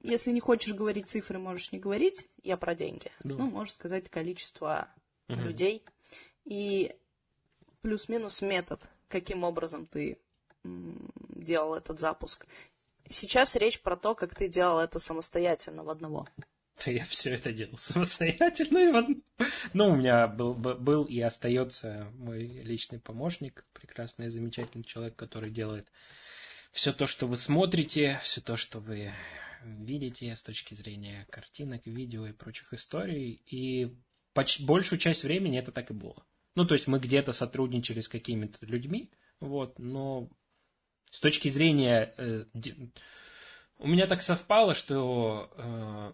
[0.00, 2.28] если не хочешь говорить цифры, можешь не говорить.
[2.42, 3.10] Я про деньги.
[3.22, 3.34] Да.
[3.36, 4.88] Ну, можешь сказать количество
[5.28, 5.40] угу.
[5.40, 5.84] людей.
[6.44, 6.94] И
[7.82, 10.18] плюс-минус метод, каким образом ты
[10.64, 12.46] делал этот запуск.
[13.08, 16.26] Сейчас речь про то, как ты делал это самостоятельно в одного.
[16.84, 18.78] Да я все это делал самостоятельно.
[18.78, 19.16] И в одно...
[19.72, 25.50] Ну, у меня был, был и остается мой личный помощник, прекрасный и замечательный человек, который
[25.50, 25.90] делает
[26.72, 29.12] все то, что вы смотрите, все то, что вы
[29.64, 33.42] видите с точки зрения картинок, видео и прочих историй.
[33.46, 33.94] И
[34.32, 36.24] почти большую часть времени это так и было.
[36.54, 39.10] Ну, то есть мы где-то сотрудничали с какими-то людьми,
[39.40, 40.28] вот, но
[41.10, 42.14] с точки зрения...
[42.18, 42.44] Э,
[43.78, 46.12] у меня так совпало, что э,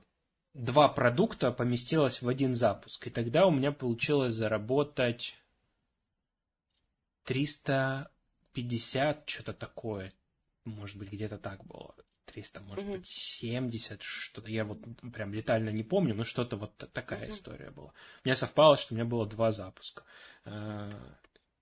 [0.55, 5.35] два продукта поместилось в один запуск, и тогда у меня получилось заработать
[7.25, 10.13] 350, что-то такое,
[10.65, 11.95] может быть, где-то так было.
[12.27, 12.99] 300, может mm-hmm.
[12.99, 14.51] быть, 70, что-то.
[14.51, 14.79] Я вот
[15.15, 17.31] прям детально не помню, но что-то вот такая mm-hmm.
[17.31, 17.93] история была.
[18.25, 20.05] У меня совпало, что у меня было два запуска.
[20.45, 20.93] Э,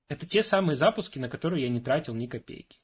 [0.09, 2.79] это те самые запуски, на которые я не тратил ни копейки.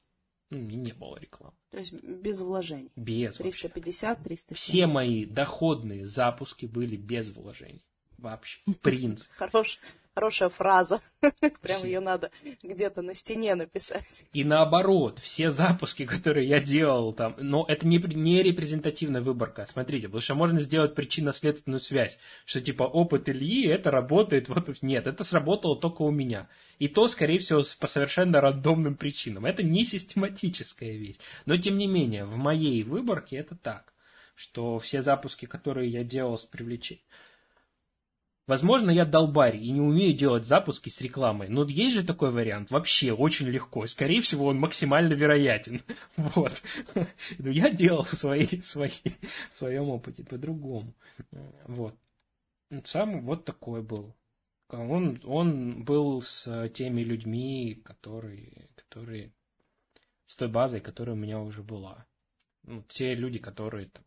[0.53, 1.55] Ну, не было рекламы.
[1.71, 2.93] То есть без вложений?
[2.95, 4.25] Без 350, вообще.
[4.25, 4.59] 370.
[4.59, 7.87] Все мои доходные запуски были без вложений.
[8.19, 8.61] Вообще.
[8.83, 9.27] Принцип.
[9.31, 9.79] Хорош,
[10.15, 11.01] Хорошая фраза.
[11.63, 12.31] Прям ее надо
[12.63, 14.25] где-то на стене написать.
[14.35, 20.09] И наоборот, все запуски, которые я делал там, но это не, не репрезентативная выборка, смотрите,
[20.09, 25.25] потому что можно сделать причинно-следственную связь, что типа опыт Ильи, это работает, вот нет, это
[25.25, 26.49] сработало только у меня.
[26.79, 29.47] И то, скорее всего, по совершенно рандомным причинам.
[29.47, 31.17] Это не систематическая вещь.
[31.47, 33.93] Но, тем не менее, в моей выборке это так,
[34.35, 37.05] что все запуски, которые я делал с привлечением,
[38.49, 42.72] Возможно, я долбарь и не умею делать запуски с рекламой, но есть же такой вариант,
[42.72, 43.86] вообще очень легко.
[43.86, 45.82] Скорее всего, он максимально вероятен.
[46.16, 46.61] Вот.
[47.38, 48.90] Но я делал свои, свои,
[49.53, 50.93] в своем опыте по-другому.
[51.66, 51.95] Вот.
[52.84, 54.14] Сам вот такой был.
[54.68, 59.32] Он, он был с теми людьми, которые, которые
[60.26, 62.07] с той базой, которая у меня уже была.
[62.64, 64.05] Ну, те люди, которые там,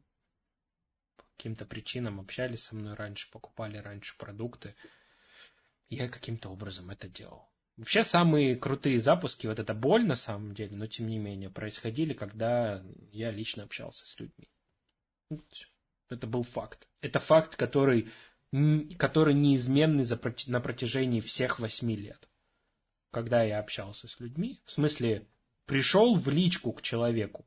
[1.38, 4.76] каким-то причинам общались со мной раньше, покупали раньше продукты.
[5.90, 7.50] Я каким-то образом это делал.
[7.78, 12.14] Вообще самые крутые запуски, вот это боль на самом деле, но тем не менее, происходили,
[12.14, 14.50] когда я лично общался с людьми.
[16.10, 16.88] Это был факт.
[17.02, 18.10] Это факт, который,
[18.98, 20.06] который неизменный
[20.48, 22.30] на протяжении всех восьми лет.
[23.12, 25.28] Когда я общался с людьми, в смысле,
[25.66, 27.46] пришел в личку к человеку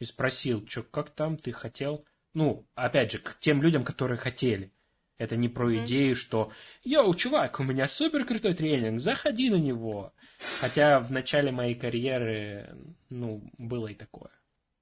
[0.00, 2.04] и спросил, что, как там ты хотел,
[2.34, 4.72] ну, опять же, к тем людям, которые хотели.
[5.18, 5.84] Это не про mm-hmm.
[5.84, 6.52] идею, что
[6.84, 10.12] «Йоу, чувак, у меня супер крутой тренинг, заходи на него».
[10.60, 12.76] Хотя в начале моей карьеры,
[13.10, 14.30] ну, было и такое.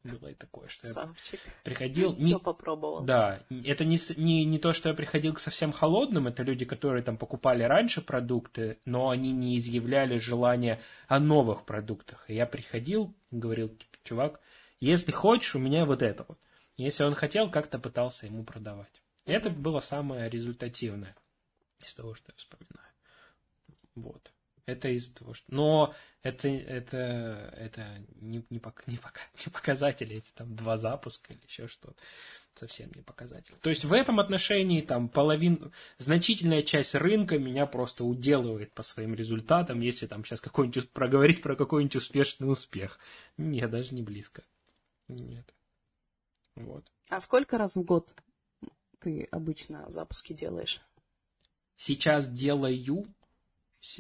[0.05, 1.41] Было и такое, что Савчик.
[1.45, 2.17] я приходил...
[2.17, 3.03] Все не, попробовал.
[3.03, 7.03] Да, это не, не, не то, что я приходил к совсем холодным, это люди, которые
[7.03, 12.25] там покупали раньше продукты, но они не изъявляли желания о новых продуктах.
[12.29, 14.41] И я приходил, говорил, чувак,
[14.79, 16.39] если хочешь, у меня вот это вот.
[16.77, 19.03] Если он хотел, как-то пытался ему продавать.
[19.25, 21.17] И это было самое результативное
[21.85, 22.93] из того, что я вспоминаю.
[23.95, 24.33] Вот.
[24.67, 25.45] Это из-за того, что...
[25.49, 28.87] Но это, это, это не, не, пок...
[28.87, 29.21] не, пок...
[29.47, 31.97] не показатели, это там два запуска или еще что-то.
[32.59, 33.55] Совсем не показатель.
[33.61, 39.15] То есть в этом отношении там половина, значительная часть рынка меня просто уделывает по своим
[39.15, 42.99] результатам, если там сейчас какой-нибудь проговорить про какой-нибудь успешный успех.
[43.37, 44.43] Нет, даже не близко.
[45.07, 45.56] Нет.
[46.57, 46.85] Вот.
[47.09, 48.15] А сколько раз в год
[49.01, 50.81] ты обычно запуски делаешь?
[51.77, 53.07] Сейчас делаю.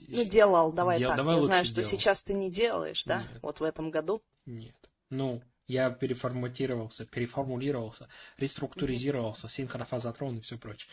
[0.08, 1.18] Ну, делал, давай Дел, так.
[1.18, 1.88] давай Я знаю, что делал.
[1.90, 3.22] сейчас ты не делаешь, да?
[3.22, 3.42] Нет.
[3.42, 4.22] Вот в этом году.
[4.46, 4.74] Нет.
[5.10, 8.08] Ну, я переформатировался, переформулировался,
[8.38, 10.90] реструктуризировался, синхрофазотрон и все прочее.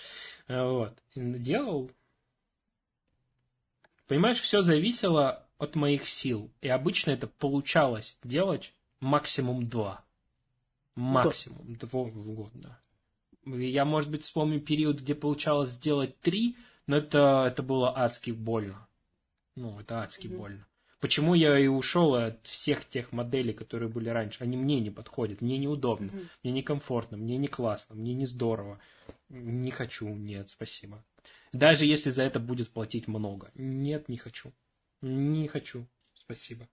[0.48, 1.02] Э, Вот.
[1.16, 1.90] Делал.
[4.08, 6.52] Понимаешь, все зависело от моих сил.
[6.62, 10.04] И обычно это получалось делать максимум два.
[10.96, 12.80] Максимум два в год, да.
[13.46, 16.56] Я, может быть, вспомню период, где получалось сделать три,
[16.88, 18.88] но это, это было адски больно.
[19.56, 20.38] Ну, это адски Мгм.
[20.38, 20.68] больно.
[21.00, 24.42] Почему я и ушел от всех тех моделей, которые были раньше?
[24.42, 26.30] Они мне не подходят, мне неудобно, Мгм.
[26.44, 28.80] мне некомфортно, мне не классно, мне не здорово.
[29.30, 31.04] Не хочу, нет, спасибо.
[31.52, 33.52] Даже если за это будет платить много.
[33.56, 34.54] Нет, не хочу.
[35.02, 36.70] Не хочу, спасибо.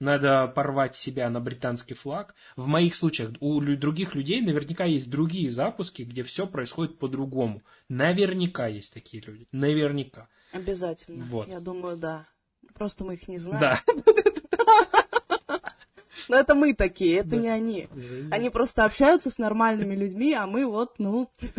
[0.00, 2.34] Надо порвать себя на британский флаг.
[2.56, 7.62] В моих случаях у других людей наверняка есть другие запуски, где все происходит по-другому.
[7.88, 9.48] Наверняка есть такие люди.
[9.52, 10.28] Наверняка.
[10.52, 11.24] Обязательно.
[11.24, 11.48] Вот.
[11.48, 12.26] Я думаю, да.
[12.74, 13.60] Просто мы их не знаем.
[13.60, 13.80] Да.
[16.28, 17.36] Но это мы такие, это Да.
[17.36, 17.88] не они.
[18.30, 21.30] Они просто общаются с нормальными людьми, а мы вот, ну,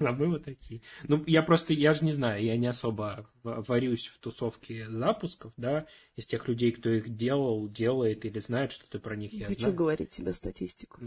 [0.00, 0.80] А мы вот такие.
[1.08, 5.86] Ну, я просто, я же не знаю, я не особо варюсь в тусовке запусков, да,
[6.16, 9.32] из тех людей, кто их делал, делает или знает что-то про них.
[9.32, 9.74] не я хочу знаю.
[9.74, 10.98] говорить тебе статистику.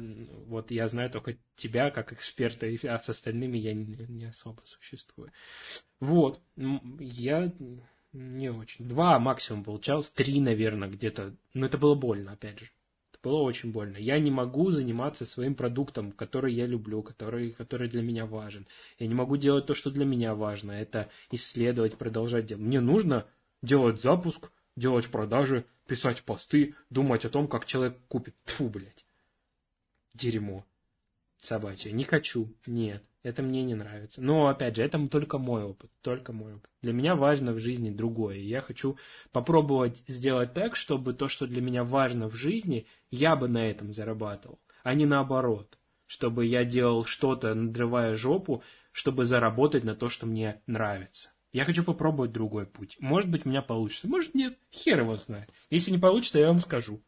[0.48, 5.32] Вот я знаю только тебя как эксперта, а с остальными я не, не особо существую.
[6.00, 6.42] Вот.
[7.00, 7.52] Я
[8.16, 8.88] не очень.
[8.88, 11.36] Два максимум получалось, три, наверное, где-то.
[11.54, 12.70] Но это было больно, опять же.
[13.12, 13.98] Это было очень больно.
[13.98, 18.68] Я не могу заниматься своим продуктом, который я люблю, который, который для меня важен.
[19.00, 20.72] Я не могу делать то, что для меня важно.
[20.72, 22.64] Это исследовать, продолжать делать.
[22.64, 23.28] Мне нужно
[23.62, 28.36] делать запуск, делать продажи, писать посты, думать о том, как человек купит.
[28.46, 29.06] Фу, блядь.
[30.14, 30.66] Дерьмо.
[31.46, 31.92] Собачье.
[31.92, 32.52] Не хочу.
[32.66, 33.04] Нет.
[33.22, 34.22] Это мне не нравится.
[34.22, 35.92] Но, опять же, это только мой опыт.
[36.02, 36.70] Только мой опыт.
[36.82, 38.38] Для меня важно в жизни другое.
[38.38, 38.98] Я хочу
[39.32, 43.94] попробовать сделать так, чтобы то, что для меня важно в жизни, я бы на этом
[43.94, 45.78] зарабатывал, а не наоборот.
[46.08, 51.32] Чтобы я делал что-то, надрывая жопу, чтобы заработать на то, что мне нравится.
[51.52, 52.98] Я хочу попробовать другой путь.
[53.00, 54.08] Может быть, у меня получится.
[54.08, 54.58] Может, нет.
[54.72, 55.50] Хер его знает.
[55.70, 57.04] Если не получится, я вам скажу.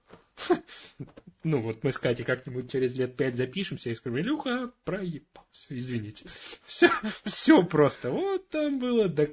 [1.44, 5.46] Ну, вот мы с Катей как-нибудь через лет пять запишемся и скажу, Илюха, проебал.
[5.52, 6.26] Все, извините.
[6.66, 6.90] Все,
[7.24, 8.12] все просто.
[8.12, 9.08] Вот там было.
[9.08, 9.28] Да...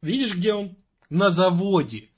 [0.00, 0.76] Видишь, где он?
[1.10, 2.08] На заводе.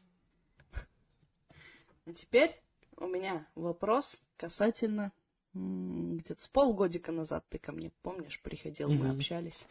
[2.06, 2.54] А теперь
[2.96, 5.10] у меня вопрос касательно
[5.54, 9.10] где-то с полгодика назад ты ко мне, помнишь, приходил, мы Мгм.
[9.16, 9.66] общались.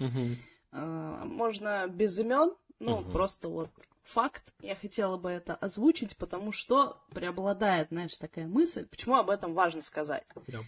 [0.71, 3.11] А, Можно без имен, ну, Мгм.
[3.11, 3.69] просто вот
[4.03, 4.53] факт.
[4.61, 9.81] Я хотела бы это озвучить, потому что преобладает, знаешь, такая мысль, почему об этом важно
[9.81, 10.25] сказать.
[10.47, 10.59] Да.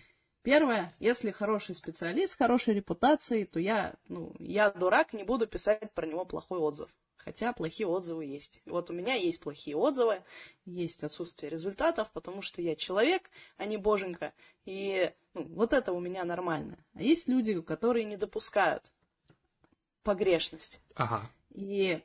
[0.42, 5.92] Первое, если хороший специалист с хорошей репутацией, то я, ну, я дурак, не буду писать
[5.94, 6.90] про него плохой отзыв.
[7.18, 8.62] Хотя плохие отзывы есть.
[8.66, 10.22] И вот у меня есть плохие отзывы,
[10.66, 14.32] есть отсутствие результатов, потому что я человек, а не боженька.
[14.66, 16.78] И ну, вот это у меня нормально.
[16.94, 18.92] А есть люди, которые не допускают
[20.04, 20.80] погрешности.
[20.94, 21.32] Ага.
[21.50, 22.04] И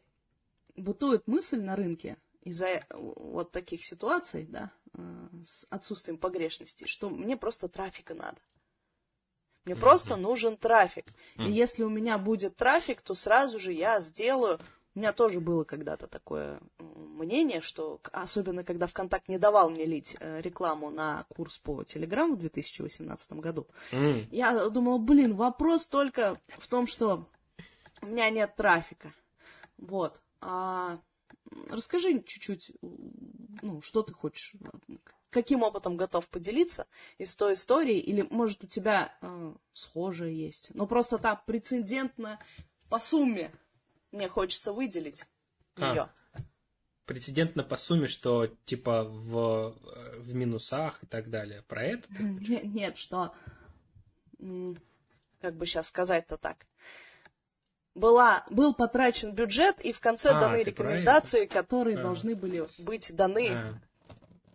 [0.81, 7.11] бытует мысль на рынке из-за э, вот таких ситуаций, да, э, с отсутствием погрешности, что
[7.11, 8.41] мне просто трафика надо.
[9.65, 9.81] Мне Мгм.
[9.81, 11.13] просто нужен трафик.
[11.37, 11.53] И Мгм.
[11.53, 14.59] если у меня будет трафик, то сразу же я сделаю.
[14.95, 20.17] У меня тоже было когда-то такое мнение, что особенно когда ВКонтакт не давал мне лить
[20.19, 24.27] э, рекламу на курс по Телеграму в 2018 году, М.
[24.33, 27.29] я думала, блин, вопрос только в том, что
[28.03, 29.13] у меня нет трафика.
[29.79, 30.21] Вот.
[30.41, 31.01] А
[31.69, 34.55] расскажи чуть-чуть, ну, что ты хочешь,
[34.89, 34.95] э,
[35.31, 36.87] каким опытом готов поделиться
[37.19, 42.39] из той истории, или, может, у тебя э, схожее есть, но просто там прецедентно
[42.89, 43.53] по сумме
[44.13, 45.25] мне хочется выделить
[45.77, 45.91] А.
[45.91, 46.09] ее.
[47.07, 51.63] Прецедентно по сумме, что типа в, э, в минусах и так далее.
[51.63, 52.09] Про это?
[52.09, 52.49] ты хочешь?
[52.49, 53.35] Нет, нет, что...
[55.41, 56.67] Как бы сейчас сказать-то так.
[57.95, 62.03] Была, был потрачен бюджет, и в конце А, даны рекомендации, которые А.
[62.03, 63.75] должны были быть даны А.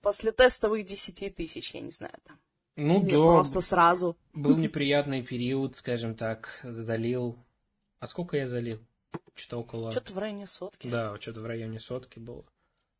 [0.02, 2.40] после тестовых 10 тысяч, я не знаю, там.
[2.78, 4.18] Ну Или да, просто сразу.
[4.34, 7.38] был неприятный период, скажем так, залил.
[7.99, 8.80] А сколько я залил?
[9.34, 9.91] Что-то около...
[9.91, 10.88] Что-то в районе сотки.
[10.88, 12.45] Да, что-то в районе сотки было.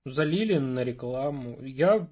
[0.06, 1.60] Залили на рекламу.
[1.64, 2.08] Я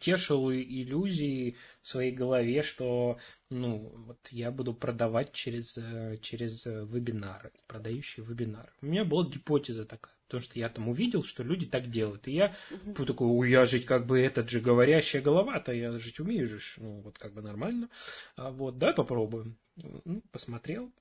[0.00, 3.18] тешил иллюзии в своей голове, что
[3.48, 8.70] ну, вот я буду продавать через, э, через вебинары, продающие вебинары.
[8.82, 12.28] У меня была гипотеза такая, потому что я там увидел, что люди так делают.
[12.28, 13.06] И я угу.
[13.06, 17.00] такой, ой, я жить как бы этот же говорящая голова-то, я жить умею же, ну,
[17.00, 17.88] вот как бы нормально.
[18.36, 19.56] А вот, да, попробуем.
[19.76, 20.92] Ну, посмотрел,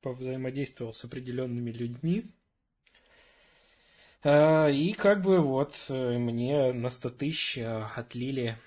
[0.00, 2.30] повзаимодействовал с определенными людьми,
[4.24, 8.58] и как бы вот э, мне на 100 тысяч э, отлили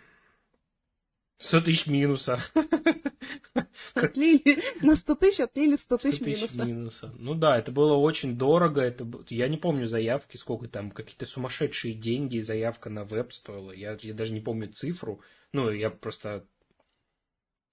[1.41, 2.39] 100 тысяч минуса.
[3.93, 6.65] Отлили на 100 тысяч, отлили 100 тысяч минуса.
[6.65, 7.13] минуса.
[7.17, 8.81] Ну да, это было очень дорого.
[8.81, 13.71] Это, я не помню заявки, сколько там, какие-то сумасшедшие деньги заявка на веб стоила.
[13.71, 15.21] Я, я даже не помню цифру.
[15.51, 16.45] Ну, я просто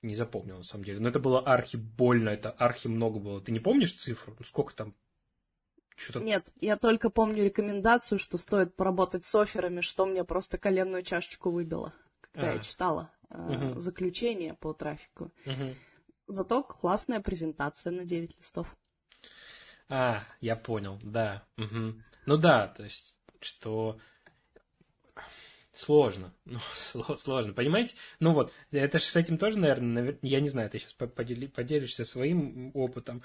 [0.02, 1.00] не запомнил, на самом деле.
[1.00, 3.40] Но это было архи больно, это архи много было.
[3.40, 4.34] Ты не помнишь цифру?
[4.38, 4.94] Ну, сколько там
[5.98, 6.20] что-то...
[6.20, 11.50] Нет, я только помню рекомендацию, что стоит поработать с офферами, что мне просто коленную чашечку
[11.50, 12.54] выбило, когда а.
[12.54, 13.80] я читала э, угу.
[13.80, 15.32] заключение по трафику.
[15.44, 15.74] Угу.
[16.28, 18.76] Зато классная презентация на 9 листов.
[19.88, 21.44] А, я понял, да.
[21.56, 21.94] Угу.
[22.26, 23.98] Ну да, то есть, что
[25.72, 26.32] сложно.
[26.44, 26.60] Ну,
[27.16, 27.96] сложно, понимаете?
[28.20, 32.70] Ну вот, это же с этим тоже, наверное, я не знаю, ты сейчас поделишься своим
[32.74, 33.22] опытом.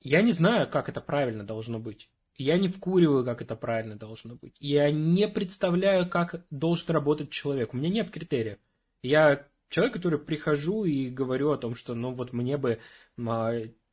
[0.00, 2.10] Я не знаю, как это правильно должно быть.
[2.36, 4.56] Я не вкуриваю, как это правильно должно быть.
[4.60, 7.74] Я не представляю, как должен работать человек.
[7.74, 8.58] У меня нет критериев.
[9.02, 12.80] Я человек, который прихожу и говорю о том, что ну вот мне бы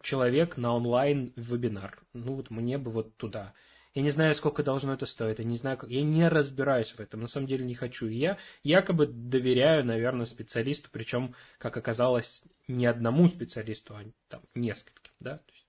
[0.02, 2.00] человек на онлайн вебинар.
[2.14, 3.54] Ну вот мне бы вот туда.
[3.96, 5.40] Я не знаю, сколько должно это стоить.
[5.40, 5.90] Я не знаю, как...
[5.90, 7.22] Я не разбираюсь в этом.
[7.22, 8.08] На самом деле не хочу.
[8.08, 15.38] я якобы доверяю, наверное, специалисту, причем, как оказалось, не одному специалисту, а там нескольким, да.
[15.38, 15.65] То есть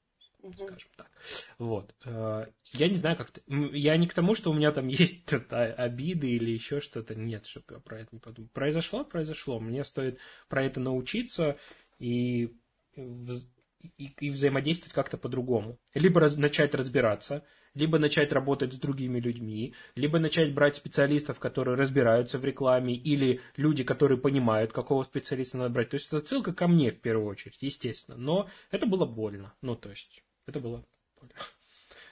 [0.52, 1.10] скажем так.
[1.58, 1.94] Вот.
[2.04, 3.30] Э, я не знаю, как...
[3.46, 7.14] Я не к тому, что у меня там есть обиды или еще что-то.
[7.14, 8.50] Нет, чтобы я про это не подумал.
[8.52, 9.60] Произошло, произошло.
[9.60, 10.18] Мне стоит
[10.48, 11.58] про это научиться
[11.98, 12.52] и,
[12.96, 15.78] и, и взаимодействовать как-то по-другому.
[15.94, 17.44] Либо раз, начать разбираться,
[17.76, 23.40] либо начать работать с другими людьми, либо начать брать специалистов, которые разбираются в рекламе, или
[23.56, 25.90] люди, которые понимают, какого специалиста надо брать.
[25.90, 28.16] То есть это ссылка ко мне в первую очередь, естественно.
[28.16, 29.54] Но это было больно.
[29.60, 30.84] Ну, то есть это было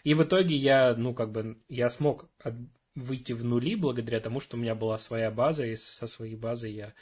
[0.02, 2.54] И в итоге я, ну, как бы, я смог от,
[2.94, 6.72] выйти в нули благодаря тому, что у меня была своя база, и со своей базой
[6.72, 6.94] я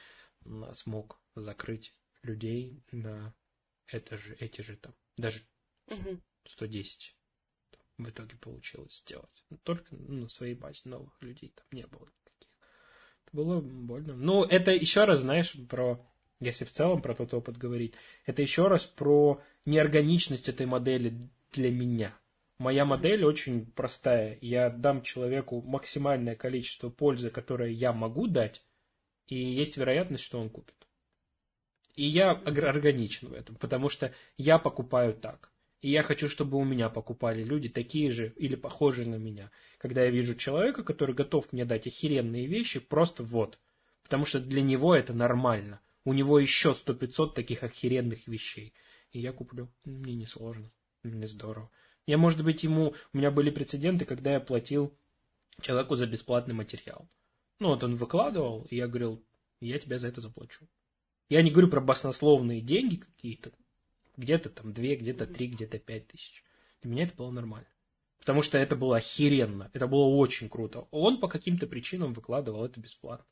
[0.72, 3.34] смог закрыть людей на
[3.86, 5.42] это же, эти же там, даже
[6.46, 7.16] 110
[7.98, 9.44] в итоге получилось сделать.
[9.64, 12.58] Только на своей базе новых людей там не было никаких.
[13.26, 14.14] Это было больно.
[14.14, 16.04] Ну, это еще раз, знаешь, про
[16.42, 17.94] если в целом про тот опыт говорить,
[18.26, 22.16] это еще раз про неорганичность этой модели для меня.
[22.58, 24.38] Моя модель очень простая.
[24.40, 28.62] Я дам человеку максимальное количество пользы, которое я могу дать,
[29.26, 30.74] и есть вероятность, что он купит.
[31.94, 35.50] И я органичен в этом, потому что я покупаю так.
[35.80, 39.50] И я хочу, чтобы у меня покупали люди такие же или похожие на меня.
[39.78, 43.58] Когда я вижу человека, который готов мне дать охеренные вещи, просто вот.
[44.04, 48.74] Потому что для него это нормально– у него еще сто пятьсот таких охеренных вещей.
[49.12, 49.68] И я куплю.
[49.84, 50.70] Мне не сложно.
[51.02, 51.70] Мне здорово.
[52.06, 52.94] Я, может быть, ему...
[53.12, 54.96] У меня были прецеденты, когда я платил
[55.60, 57.08] человеку за бесплатный материал.
[57.58, 59.22] Ну, вот он выкладывал, и я говорил,
[59.60, 60.66] я тебя за это заплачу.
[61.28, 63.52] Я не говорю про баснословные деньги какие-то.
[64.16, 66.42] Где-то там две, где-то три, где-то пять тысяч.
[66.82, 67.68] Для меня это было нормально.
[68.18, 69.70] Потому что это было охеренно.
[69.72, 70.86] Это было очень круто.
[70.90, 73.26] Он по каким-то причинам выкладывал это бесплатно.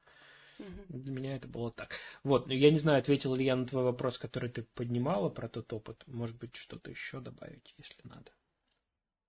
[0.89, 1.97] Для меня это было так.
[2.23, 5.73] Вот, я не знаю, ответил ли я на твой вопрос, который ты поднимала про тот
[5.73, 6.03] опыт.
[6.07, 8.31] Может быть, что-то еще добавить, если надо.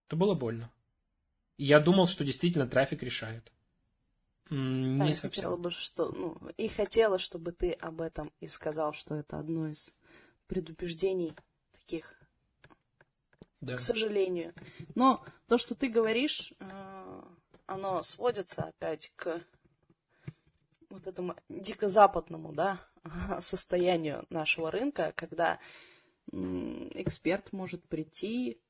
[0.08, 0.72] Это было больно.
[1.58, 3.52] Я думал, что действительно трафик решает.
[4.50, 9.16] Не да, хотела бы, что, ну, и хотела, чтобы ты об этом и сказал, что
[9.16, 9.94] это одно из
[10.48, 11.34] предубеждений
[11.72, 12.14] таких,
[13.62, 13.78] да.
[13.78, 14.54] к сожалению.
[14.96, 17.22] Но то, что ты говоришь, э,
[17.66, 19.42] оно сводится опять к
[20.92, 22.80] вот этому дико западному, да,
[23.40, 25.60] состоянию нашего рынка, когда
[26.32, 28.62] эксперт может прийти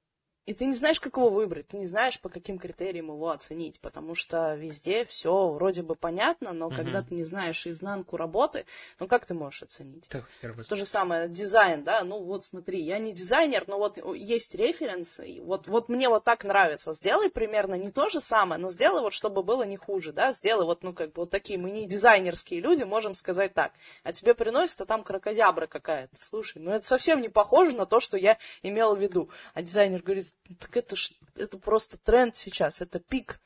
[0.48, 3.80] и ты не знаешь, как его выбрать, ты не знаешь, по каким критериям его оценить,
[3.80, 6.76] потому что везде все вроде бы понятно, но угу.
[6.76, 8.66] когда ты не знаешь изнанку работы,
[9.00, 10.08] ну как ты можешь оценить?
[10.08, 10.26] Так,
[10.68, 15.40] То же самое, дизайн, да, ну вот смотри, я не дизайнер, но вот есть референсы,
[15.44, 19.14] вот, вот мне вот так нравится, сделай примерно не то же самое, но сделай вот,
[19.14, 22.62] чтобы было не хуже, да, сделай вот, ну как бы вот такие, мы не дизайнерские
[22.62, 23.74] люди, можем сказать так,
[24.04, 28.00] а тебе приносит, а там крокозябра какая-то, слушай, ну это совсем не похоже на то,
[28.00, 32.82] что я имела в виду, а дизайнер говорит, так это ж, это просто тренд сейчас,
[32.82, 33.40] это пик.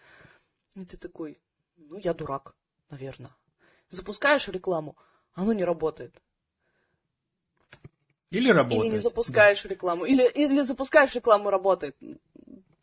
[0.76, 1.40] И ты такой,
[1.77, 2.56] ну, я дурак,
[2.90, 3.36] наверное.
[3.90, 4.98] Запускаешь рекламу,
[5.34, 6.15] оно не работает.
[8.30, 8.84] Или работает.
[8.84, 9.69] Или не запускаешь да.
[9.69, 10.06] рекламу.
[10.06, 11.95] Или, или запускаешь рекламу, работает.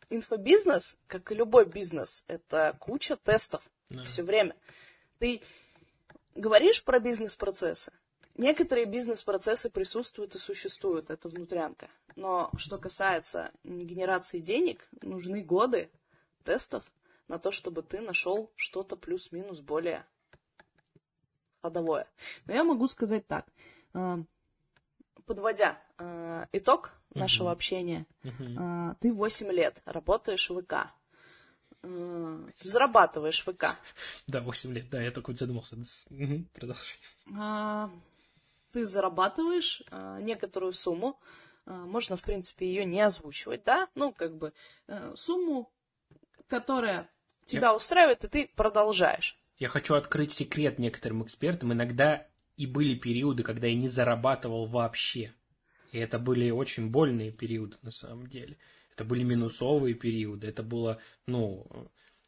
[0.09, 4.03] Инфобизнес, как и любой бизнес, это куча тестов да.
[4.03, 4.55] все время.
[5.19, 5.41] Ты
[6.35, 7.91] говоришь про бизнес-процессы,
[8.35, 11.87] Некоторые бизнес-процессы присутствуют и существуют, это внутрянка.
[12.15, 15.91] Но что касается генерации денег, нужны годы
[16.43, 16.91] тестов
[17.27, 20.03] на то, чтобы ты нашел что-то плюс-минус более
[21.61, 22.07] ходовое.
[22.45, 23.45] Но я могу сказать так.
[23.93, 24.17] Э,
[25.25, 27.53] подводя э, итог нашего uh-huh.
[27.53, 28.95] общения, uh-huh.
[28.99, 30.87] ты 8 лет работаешь в ВК.
[31.81, 33.75] Ты зарабатываешь в ВК.
[34.27, 35.75] Да, 8 лет, да, я только задумался.
[35.75, 36.95] Угу, продолжай.
[37.37, 37.89] А,
[38.73, 41.19] ты зарабатываешь э, некоторую сумму,
[41.65, 44.51] э, можно, в принципе, ее не озвучивать, да, ну, как бы
[44.87, 45.71] э, сумму,
[46.47, 47.09] которая
[47.45, 47.75] тебя Я...
[47.75, 49.37] устраивает, и ты продолжаешь.
[49.57, 51.71] Я хочу открыть секрет некоторым экспертам.
[51.71, 52.27] Иногда
[52.57, 55.33] и были периоды, когда я не зарабатывал вообще.
[55.91, 58.57] И это были очень больные периоды на самом деле.
[58.95, 60.47] Это были минусовые периоды.
[60.47, 61.67] Это было, ну,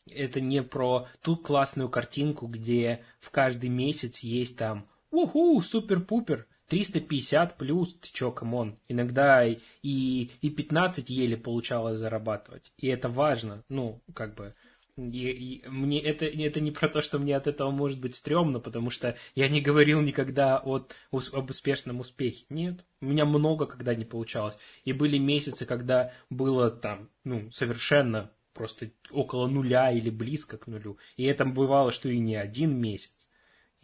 [0.05, 7.57] это не про ту классную картинку, где в каждый месяц есть там уху, супер-пупер, 350
[7.57, 8.77] плюс, чё, come on.
[8.87, 12.71] Иногда и, и 15 еле получалось зарабатывать.
[12.77, 14.55] И это важно, ну, как бы...
[14.97, 18.61] И, и мне это, это не про то, что мне от этого может быть стрёмно,
[18.61, 22.45] потому что я не говорил никогда от, об успешном успехе.
[22.49, 24.57] Нет, у меня много когда не получалось.
[24.85, 30.97] И были месяцы, когда было там, ну, совершенно просто около нуля или близко к нулю.
[31.17, 33.24] И это бывало, что и не один месяц.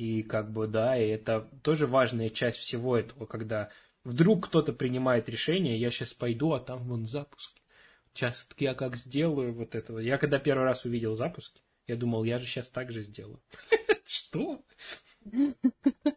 [0.02, 3.70] И как бы, да, и это тоже важная часть всего этого, когда
[4.04, 7.62] вдруг кто-то принимает решение, я сейчас пойду, а там вон запуски.
[8.12, 10.00] Сейчас я как сделаю вот этого.
[10.00, 13.40] Я когда первый раз увидел запуски, я думал, я же сейчас так же сделаю.
[14.04, 14.66] Что?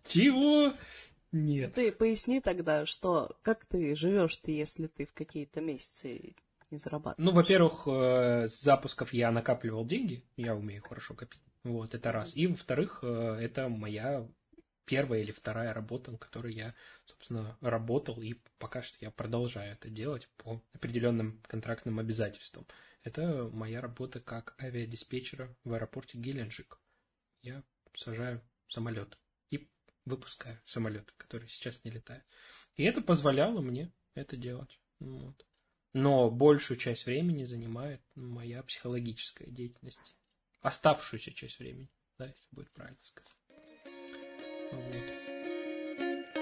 [0.08, 0.72] Чего?
[1.32, 1.74] Нет.
[1.74, 6.36] Ты поясни тогда, что как ты живешь ты, если ты в какие-то месяцы
[6.70, 7.30] не зарабатываешь?
[7.30, 11.43] Ну, во-первых, э, с запусков я накапливал деньги, я умею хорошо копить.
[11.64, 12.36] Вот, это раз.
[12.36, 14.28] И, во-вторых, э, это моя
[14.84, 16.74] первая или вторая работа, на которой я,
[17.06, 22.66] собственно, работал, и пока что я продолжаю это делать по определенным контрактным обязательствам.
[23.02, 26.78] Это моя работа как авиадиспетчера в аэропорте Геленджик.
[27.42, 27.62] Я
[27.96, 29.18] сажаю самолет
[29.50, 29.68] и
[30.04, 32.24] выпускаю самолеты, которые сейчас не летают.
[32.76, 34.80] И это позволяло мне это делать.
[35.00, 35.46] Вот.
[35.92, 40.14] Но большую часть времени занимает моя психологическая деятельность
[40.64, 41.88] оставшуюся часть времени,
[42.18, 43.34] да, если будет правильно сказать.
[44.72, 45.06] Вот.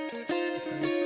[0.01, 1.02] Такая